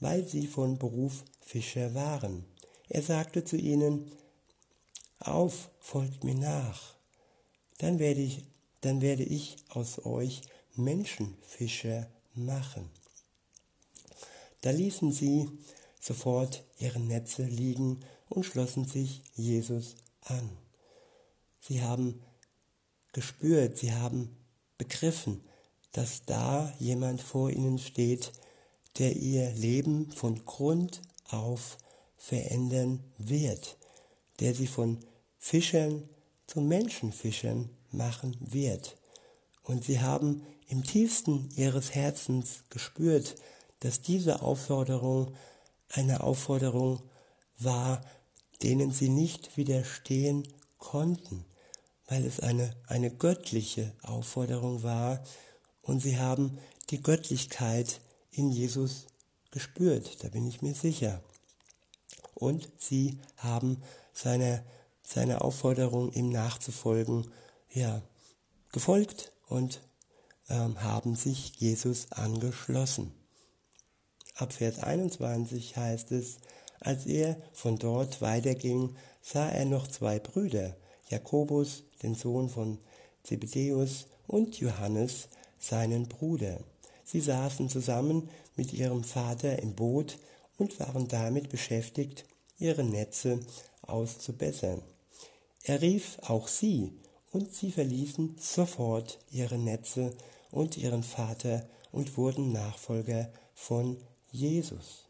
weil 0.00 0.24
sie 0.24 0.46
von 0.46 0.78
Beruf 0.78 1.24
Fischer 1.40 1.94
waren. 1.94 2.44
Er 2.88 3.02
sagte 3.02 3.44
zu 3.44 3.56
ihnen, 3.56 4.10
Auf, 5.20 5.70
folgt 5.80 6.22
mir 6.24 6.34
nach, 6.34 6.94
dann 7.78 7.98
werde 7.98 8.20
ich, 8.20 8.44
dann 8.80 9.00
werde 9.00 9.24
ich 9.24 9.56
aus 9.68 10.04
euch 10.04 10.42
Menschenfischer 10.74 12.08
machen. 12.34 12.90
Da 14.60 14.70
ließen 14.70 15.12
sie 15.12 15.50
sofort 16.00 16.64
ihre 16.78 17.00
Netze 17.00 17.44
liegen 17.44 18.00
und 18.28 18.44
schlossen 18.44 18.84
sich 18.84 19.22
Jesus 19.34 19.96
an. 20.22 20.48
Sie 21.60 21.82
haben 21.82 22.22
gespürt, 23.12 23.78
sie 23.78 23.92
haben 23.92 24.36
begriffen, 24.76 25.42
dass 25.92 26.24
da 26.24 26.72
jemand 26.78 27.20
vor 27.20 27.50
ihnen 27.50 27.78
steht, 27.78 28.32
der 28.98 29.16
ihr 29.16 29.50
Leben 29.52 30.10
von 30.12 30.44
Grund 30.44 31.02
auf 31.28 31.78
verändern 32.16 33.02
wird, 33.16 33.76
der 34.40 34.54
sie 34.54 34.66
von 34.66 34.98
Fischern 35.38 36.08
zu 36.46 36.60
Menschenfischern 36.60 37.70
machen 37.92 38.36
wird. 38.40 38.96
Und 39.62 39.84
sie 39.84 40.00
haben 40.00 40.46
im 40.68 40.84
tiefsten 40.84 41.50
ihres 41.56 41.94
Herzens 41.94 42.64
gespürt, 42.70 43.36
dass 43.80 44.02
diese 44.02 44.42
Aufforderung 44.42 45.34
eine 45.90 46.22
Aufforderung 46.22 47.00
war, 47.58 48.02
denen 48.62 48.92
sie 48.92 49.08
nicht 49.08 49.56
widerstehen 49.56 50.46
konnten, 50.78 51.44
weil 52.06 52.24
es 52.24 52.40
eine, 52.40 52.74
eine 52.86 53.10
göttliche 53.10 53.92
Aufforderung 54.02 54.82
war 54.82 55.22
und 55.82 56.00
sie 56.00 56.18
haben 56.18 56.58
die 56.90 57.02
Göttlichkeit 57.02 58.00
in 58.30 58.50
Jesus 58.50 59.06
gespürt, 59.50 60.22
da 60.22 60.28
bin 60.28 60.46
ich 60.46 60.62
mir 60.62 60.74
sicher. 60.74 61.22
Und 62.34 62.68
sie 62.78 63.18
haben 63.36 63.82
seine, 64.12 64.64
seine 65.02 65.40
Aufforderung, 65.40 66.12
ihm 66.12 66.28
nachzufolgen, 66.28 67.30
ja, 67.78 68.02
gefolgt 68.72 69.32
und 69.46 69.80
ähm, 70.48 70.82
haben 70.82 71.14
sich 71.14 71.52
Jesus 71.56 72.10
angeschlossen. 72.10 73.12
Ab 74.34 74.52
Vers 74.52 74.80
21 74.80 75.76
heißt 75.76 76.12
es, 76.12 76.38
als 76.80 77.06
er 77.06 77.36
von 77.52 77.78
dort 77.78 78.20
weiterging, 78.20 78.96
sah 79.22 79.48
er 79.48 79.64
noch 79.64 79.88
zwei 79.88 80.18
Brüder, 80.18 80.76
Jakobus, 81.08 81.84
den 82.02 82.14
Sohn 82.14 82.48
von 82.48 82.78
Zebedäus, 83.22 84.06
und 84.26 84.60
Johannes, 84.60 85.28
seinen 85.58 86.06
Bruder. 86.06 86.60
Sie 87.04 87.20
saßen 87.20 87.70
zusammen 87.70 88.28
mit 88.56 88.74
ihrem 88.74 89.02
Vater 89.02 89.58
im 89.60 89.74
Boot 89.74 90.18
und 90.58 90.78
waren 90.78 91.08
damit 91.08 91.48
beschäftigt, 91.48 92.26
ihre 92.58 92.84
Netze 92.84 93.40
auszubessern. 93.82 94.82
Er 95.62 95.80
rief 95.80 96.18
auch 96.22 96.46
sie, 96.46 96.92
und 97.32 97.54
sie 97.54 97.70
verließen 97.70 98.36
sofort 98.40 99.18
ihre 99.30 99.58
Netze 99.58 100.14
und 100.50 100.76
ihren 100.76 101.02
Vater 101.02 101.68
und 101.92 102.16
wurden 102.16 102.52
Nachfolger 102.52 103.30
von 103.54 103.98
Jesus. 104.30 105.04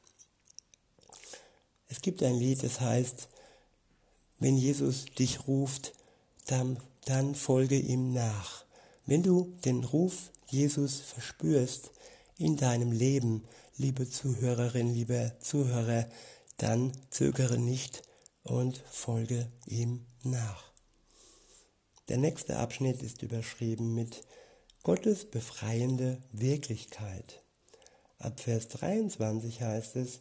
Es 1.88 2.00
gibt 2.00 2.22
ein 2.22 2.34
Lied, 2.34 2.62
das 2.62 2.80
heißt, 2.80 3.28
wenn 4.38 4.56
Jesus 4.56 5.06
dich 5.06 5.46
ruft, 5.46 5.94
dann, 6.46 6.78
dann 7.06 7.34
folge 7.34 7.78
ihm 7.78 8.12
nach. 8.12 8.64
Wenn 9.06 9.22
du 9.22 9.56
den 9.64 9.84
Ruf 9.84 10.30
Jesus 10.46 11.00
verspürst 11.00 11.90
in 12.36 12.56
deinem 12.56 12.92
Leben, 12.92 13.44
liebe 13.76 14.08
Zuhörerin, 14.08 14.92
liebe 14.92 15.32
Zuhörer, 15.40 16.06
dann 16.58 16.92
zögere 17.10 17.58
nicht 17.58 18.02
und 18.44 18.82
folge 18.90 19.48
ihm 19.66 20.04
nach. 20.22 20.67
Der 22.08 22.16
nächste 22.16 22.56
Abschnitt 22.56 23.02
ist 23.02 23.22
überschrieben 23.22 23.94
mit 23.94 24.24
Gottes 24.82 25.26
befreiende 25.26 26.22
Wirklichkeit. 26.32 27.42
Ab 28.18 28.40
Vers 28.40 28.68
23 28.68 29.60
heißt 29.60 29.96
es, 29.96 30.20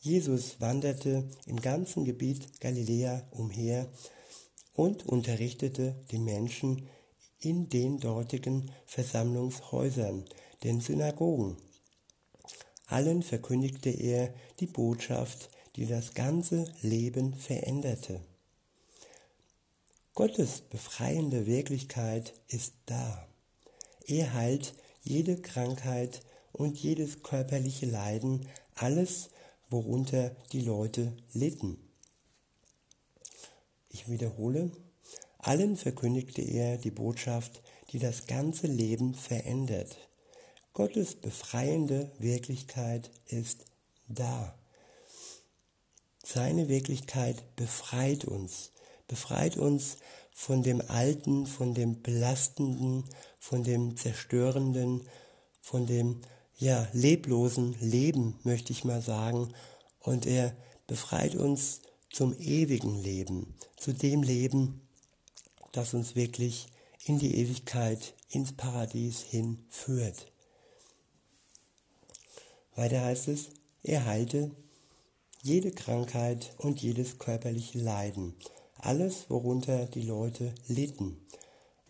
Jesus 0.00 0.60
wanderte 0.60 1.28
im 1.46 1.60
ganzen 1.60 2.04
Gebiet 2.04 2.60
Galiläa 2.60 3.22
umher 3.30 3.88
und 4.74 5.06
unterrichtete 5.06 5.94
die 6.10 6.18
Menschen 6.18 6.88
in 7.38 7.68
den 7.68 7.98
dortigen 7.98 8.70
Versammlungshäusern, 8.86 10.24
den 10.64 10.80
Synagogen. 10.80 11.56
Allen 12.86 13.22
verkündigte 13.22 13.90
er 13.90 14.34
die 14.60 14.66
Botschaft, 14.66 15.50
die 15.76 15.86
das 15.86 16.12
ganze 16.14 16.64
Leben 16.82 17.34
veränderte. 17.34 18.20
Gottes 20.14 20.60
befreiende 20.60 21.46
Wirklichkeit 21.46 22.34
ist 22.48 22.74
da. 22.84 23.26
Er 24.06 24.34
heilt 24.34 24.74
jede 25.02 25.40
Krankheit 25.40 26.20
und 26.52 26.76
jedes 26.76 27.22
körperliche 27.22 27.86
Leiden, 27.86 28.46
alles, 28.74 29.30
worunter 29.70 30.36
die 30.52 30.60
Leute 30.60 31.16
litten. 31.32 31.78
Ich 33.88 34.10
wiederhole, 34.10 34.70
allen 35.38 35.78
verkündigte 35.78 36.42
er 36.42 36.76
die 36.76 36.90
Botschaft, 36.90 37.62
die 37.90 37.98
das 37.98 38.26
ganze 38.26 38.66
Leben 38.66 39.14
verändert. 39.14 39.96
Gottes 40.74 41.14
befreiende 41.14 42.12
Wirklichkeit 42.18 43.10
ist 43.28 43.64
da. 44.08 44.58
Seine 46.22 46.68
Wirklichkeit 46.68 47.56
befreit 47.56 48.26
uns 48.26 48.71
befreit 49.12 49.58
uns 49.58 49.98
von 50.32 50.62
dem 50.62 50.80
Alten, 50.88 51.46
von 51.46 51.74
dem 51.74 52.00
Belastenden, 52.00 53.04
von 53.38 53.62
dem 53.62 53.94
Zerstörenden, 53.94 55.02
von 55.60 55.86
dem 55.86 56.22
ja, 56.56 56.88
leblosen 56.94 57.76
Leben, 57.78 58.38
möchte 58.42 58.72
ich 58.72 58.84
mal 58.84 59.02
sagen. 59.02 59.52
Und 60.00 60.24
er 60.24 60.56
befreit 60.86 61.34
uns 61.34 61.82
zum 62.08 62.34
ewigen 62.38 63.02
Leben, 63.02 63.54
zu 63.76 63.92
dem 63.92 64.22
Leben, 64.22 64.80
das 65.72 65.92
uns 65.92 66.16
wirklich 66.16 66.68
in 67.04 67.18
die 67.18 67.36
Ewigkeit, 67.36 68.14
ins 68.30 68.54
Paradies 68.54 69.20
hinführt. 69.20 70.32
Weiter 72.76 73.02
heißt 73.02 73.28
es, 73.28 73.50
er 73.82 74.06
heilte 74.06 74.52
jede 75.42 75.70
Krankheit 75.70 76.54
und 76.56 76.80
jedes 76.80 77.18
körperliche 77.18 77.78
Leiden 77.78 78.34
alles, 78.82 79.30
worunter 79.30 79.86
die 79.86 80.02
Leute 80.02 80.54
litten. 80.66 81.16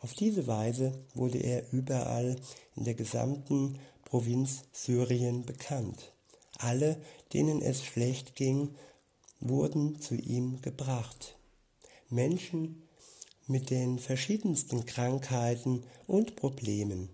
Auf 0.01 0.15
diese 0.15 0.47
Weise 0.47 0.93
wurde 1.15 1.39
er 1.39 1.73
überall 1.73 2.37
in 2.77 2.85
der 2.85 2.95
gesamten 2.95 3.79
Provinz 4.05 4.65
Syrien 4.73 5.45
bekannt. 5.47 6.13
Alle, 6.59 7.01
denen 7.33 7.63
es 7.63 7.85
schlecht 7.85 8.37
ging, 8.37 8.75
wurden 9.41 10.01
zu 10.01 10.15
ihm 10.15 10.61
gebracht. 10.61 11.37
Menschen 12.11 12.83
mit 13.47 13.71
den 13.71 13.99
verschiedensten 13.99 14.85
Krankheiten 14.85 15.85
und 16.07 16.37
Problemen, 16.37 17.09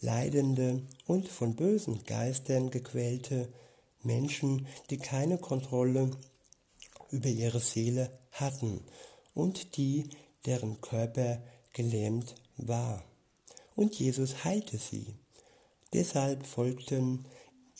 Leidende 0.00 0.82
und 1.06 1.28
von 1.28 1.54
bösen 1.54 2.02
Geistern 2.04 2.70
gequälte 2.70 3.48
Menschen, 4.02 4.66
die 4.90 4.98
keine 4.98 5.38
Kontrolle 5.38 6.10
über 7.10 7.28
ihre 7.28 7.60
Seele 7.60 8.10
hatten 8.32 8.84
und 9.34 9.76
die, 9.76 10.08
deren 10.46 10.80
Körper 10.80 11.42
gelähmt 11.72 12.34
war. 12.56 13.04
Und 13.74 13.94
Jesus 13.94 14.44
heilte 14.44 14.78
sie. 14.78 15.06
Deshalb 15.92 16.46
folgten 16.46 17.24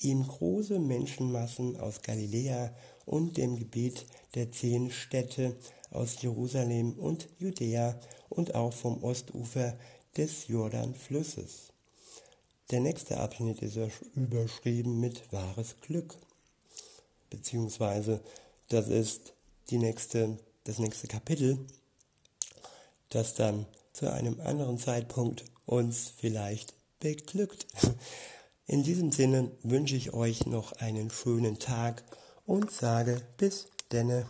ihm 0.01 0.27
große 0.27 0.79
Menschenmassen 0.79 1.77
aus 1.79 2.03
Galiläa 2.03 2.75
und 3.05 3.37
dem 3.37 3.57
Gebiet 3.57 4.07
der 4.35 4.51
zehn 4.51 4.91
Städte 4.91 5.57
aus 5.91 6.21
Jerusalem 6.23 6.95
und 6.95 7.29
Judäa 7.39 7.99
und 8.29 8.55
auch 8.55 8.73
vom 8.73 9.03
Ostufer 9.03 9.77
des 10.17 10.49
Jordanflusses. 10.49 11.73
Der 12.71 12.81
nächste 12.81 13.19
Abschnitt 13.19 13.61
ist 13.61 13.79
überschrieben 14.15 15.01
mit 15.01 15.31
wahres 15.33 15.77
Glück, 15.81 16.17
beziehungsweise 17.29 18.23
das 18.69 18.89
ist 18.89 19.35
die 19.73 19.79
nächste, 19.79 20.39
das 20.65 20.79
nächste 20.79 21.09
Kapitel, 21.09 21.59
das 23.09 23.35
dann 23.35 23.67
zu 23.93 24.13
einem 24.13 24.41
anderen 24.41 24.79
Zeitpunkt 24.79 25.45
uns 25.67 26.13
vielleicht 26.17 26.75
beglückt. 27.01 27.67
In 28.67 28.83
diesem 28.83 29.11
Sinne 29.11 29.51
wünsche 29.63 29.97
ich 29.97 30.13
euch 30.13 30.47
noch 30.47 30.73
einen 30.73 31.11
schönen 31.11 31.59
Tag 31.59 32.05
und 32.47 32.71
sage 32.71 33.21
bis 33.39 33.69
denne. 33.91 34.27